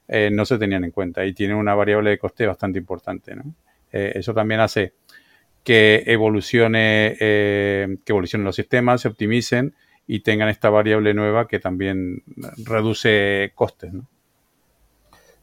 [0.07, 3.35] eh, no se tenían en cuenta y tienen una variable de coste bastante importante.
[3.35, 3.43] ¿no?
[3.91, 4.93] Eh, eso también hace
[5.63, 9.75] que evolucione, eh, que evolucionen los sistemas, se optimicen
[10.07, 12.23] y tengan esta variable nueva que también
[12.65, 13.93] reduce costes.
[13.93, 14.07] ¿no?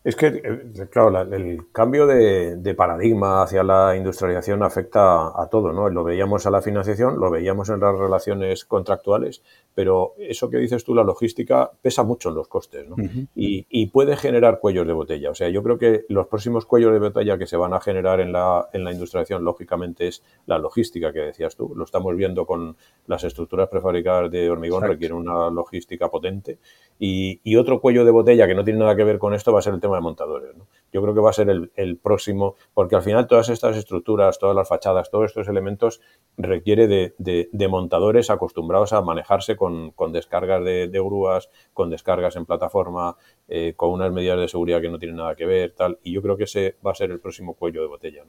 [0.07, 5.88] Es que, eh, claro, el cambio de, paradigma hacia la industrialización afecta a todo, ¿no?
[5.90, 9.42] Lo veíamos a la financiación, lo veíamos en las relaciones contractuales,
[9.76, 12.96] pero eso que dices tú, la logística, pesa mucho en los costes, ¿no?
[13.34, 15.30] y, puede generar cuellos de botella.
[15.30, 18.20] O sea, yo creo que los próximos cuellos de botella que se van a generar
[18.20, 21.74] en la, en la industrialización, lógicamente, es la logística que decías tú.
[21.76, 22.74] Lo estamos viendo con
[23.06, 26.58] las estructuras prefabricadas de hormigón, requieren una logística potente.
[26.98, 29.58] Y, y otro cuello de botella que no tiene nada que ver con esto va
[29.58, 30.54] a ser el tema de montadores.
[30.97, 34.57] Yo creo que va a ser el, próximo, porque al final todas estas estructuras, todas
[34.57, 36.01] las fachadas, todos estos elementos
[36.38, 43.14] requiere de, montadores acostumbrados a manejarse con, descargas de, grúas, con descargas en plataforma,
[43.47, 45.99] eh, con unas medidas de seguridad que no tienen nada que ver, tal.
[46.03, 48.24] Y yo creo que ese va a ser el próximo cuello de botella.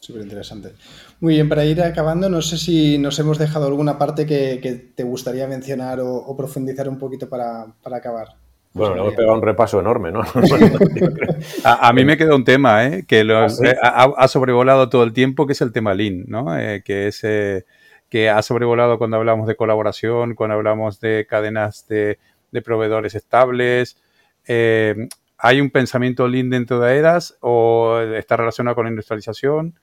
[0.00, 0.72] Súper interesante.
[1.20, 5.02] Muy bien, para ir acabando, no sé si nos hemos dejado alguna parte que, te
[5.02, 8.41] gustaría mencionar o, profundizar un poquito para acabar.
[8.74, 10.22] Bueno, le hemos pegado un repaso enorme, ¿no?
[11.64, 13.04] a, mí me queda un tema, ¿eh?
[13.06, 16.58] Que ¿Ah, eh, ha, sobrevolado todo el tiempo, que es el tema Lean, ¿no?
[16.58, 17.66] Eh, que es eh,
[18.08, 22.18] que ha sobrevolado cuando hablamos de colaboración, cuando hablamos de cadenas de,
[22.64, 23.98] proveedores estables.
[24.46, 29.74] ¿Hay un pensamiento Lean dentro de ERAS o está relacionado con la industrialización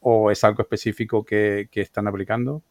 [0.00, 2.62] o es algo específico que están aplicando?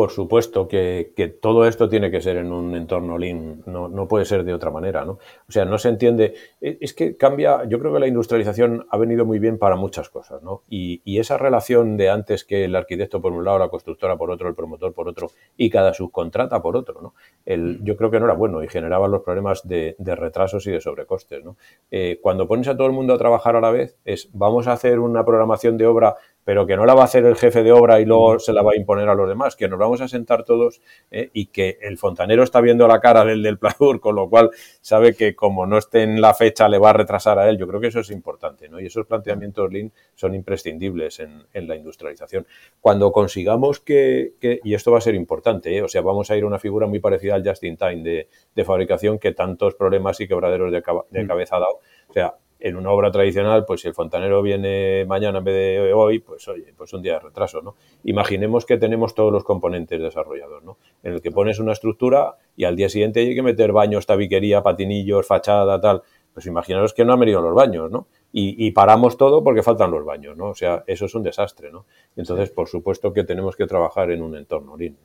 [0.00, 4.24] Por supuesto que, todo esto tiene que ser en un entorno lean, no, no, puede
[4.24, 5.18] ser de otra manera, ¿no?
[5.46, 8.96] O sea, no se entiende, e, es que cambia, yo creo que la industrialización ha
[8.96, 10.62] venido muy bien para muchas cosas, ¿no?
[10.70, 14.48] Y, esa relación de antes que el arquitecto por un lado, la constructora por otro,
[14.48, 17.14] el promotor por otro y cada subcontrata por otro, ¿no?
[17.44, 20.80] El, yo creo que no era bueno y generaba los problemas de, retrasos y de
[20.80, 21.58] sobrecostes, ¿no?
[21.90, 24.72] Eh, cuando pones a todo el mundo a trabajar a la vez, es vamos a
[24.72, 26.16] hacer una programación de obra
[26.50, 28.60] pero que no la va a hacer el jefe de obra y luego se la
[28.62, 30.82] va a imponer a los demás, que nos vamos a sentar todos
[31.12, 34.50] eh, y que el fontanero está viendo la cara del del pladur, con lo cual
[34.80, 37.56] sabe que como no esté en la fecha le va a retrasar a él.
[37.56, 38.80] Yo creo que eso es importante, ¿no?
[38.80, 42.48] Y esos planteamientos Lean son imprescindibles en, la industrialización.
[42.80, 45.82] Cuando consigamos que, y esto va a ser importante, ¿eh?
[45.82, 48.64] o sea, vamos a ir a una figura muy parecida al just in time de,
[48.64, 51.28] fabricación que tantos problemas y quebraderos de, de mm.
[51.28, 51.78] cabeza ha dado.
[52.08, 55.92] O sea, en una obra tradicional, pues si el fontanero viene mañana en vez de
[55.92, 57.74] hoy, pues oye, pues un día de retraso, ¿no?
[58.04, 60.76] Imaginemos que tenemos todos los componentes desarrollados, ¿no?
[61.02, 64.62] En el que pones una estructura y al día siguiente hay que meter baños, tabiquería,
[64.62, 66.02] patinillos, fachada, tal.
[66.34, 68.06] Pues imaginaros que no han venido los baños, ¿no?
[68.32, 70.50] Y, paramos todo porque faltan los baños, ¿no?
[70.50, 71.86] O sea, eso es un desastre, ¿no?
[72.14, 74.96] Entonces, por supuesto que tenemos que trabajar en un entorno lean.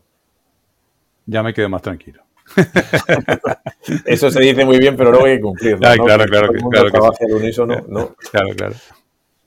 [1.25, 2.21] Ya me quedo más tranquilo.
[4.05, 5.79] Eso se dice muy bien, pero luego hay que cumplirlo.
[5.79, 6.49] Claro, claro, claro.
[8.31, 8.75] Claro, claro.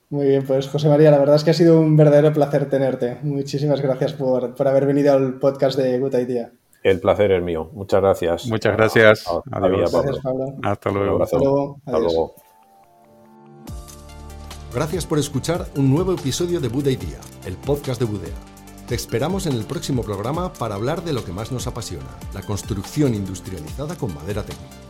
[0.09, 3.17] Muy bien, pues José María, la verdad es que ha sido un verdadero placer tenerte.
[3.21, 6.51] Muchísimas gracias por, haber venido al podcast de Good Idea.
[6.81, 7.69] El placer es mío.
[7.73, 8.47] Muchas gracias.
[8.47, 9.25] Muchas gracias.
[9.51, 9.91] Adiós.
[9.91, 10.55] Gracias, Pablo.
[10.63, 11.23] Hasta luego.
[11.23, 11.77] Hasta luego.
[11.85, 12.35] Hasta luego.
[14.73, 18.58] Gracias por escuchar un nuevo episodio de Buda Idea, el podcast de Budea.
[18.89, 22.41] Te esperamos en el próximo programa para hablar de lo que más nos apasiona, la
[22.41, 24.88] construcción industrializada con madera técnica.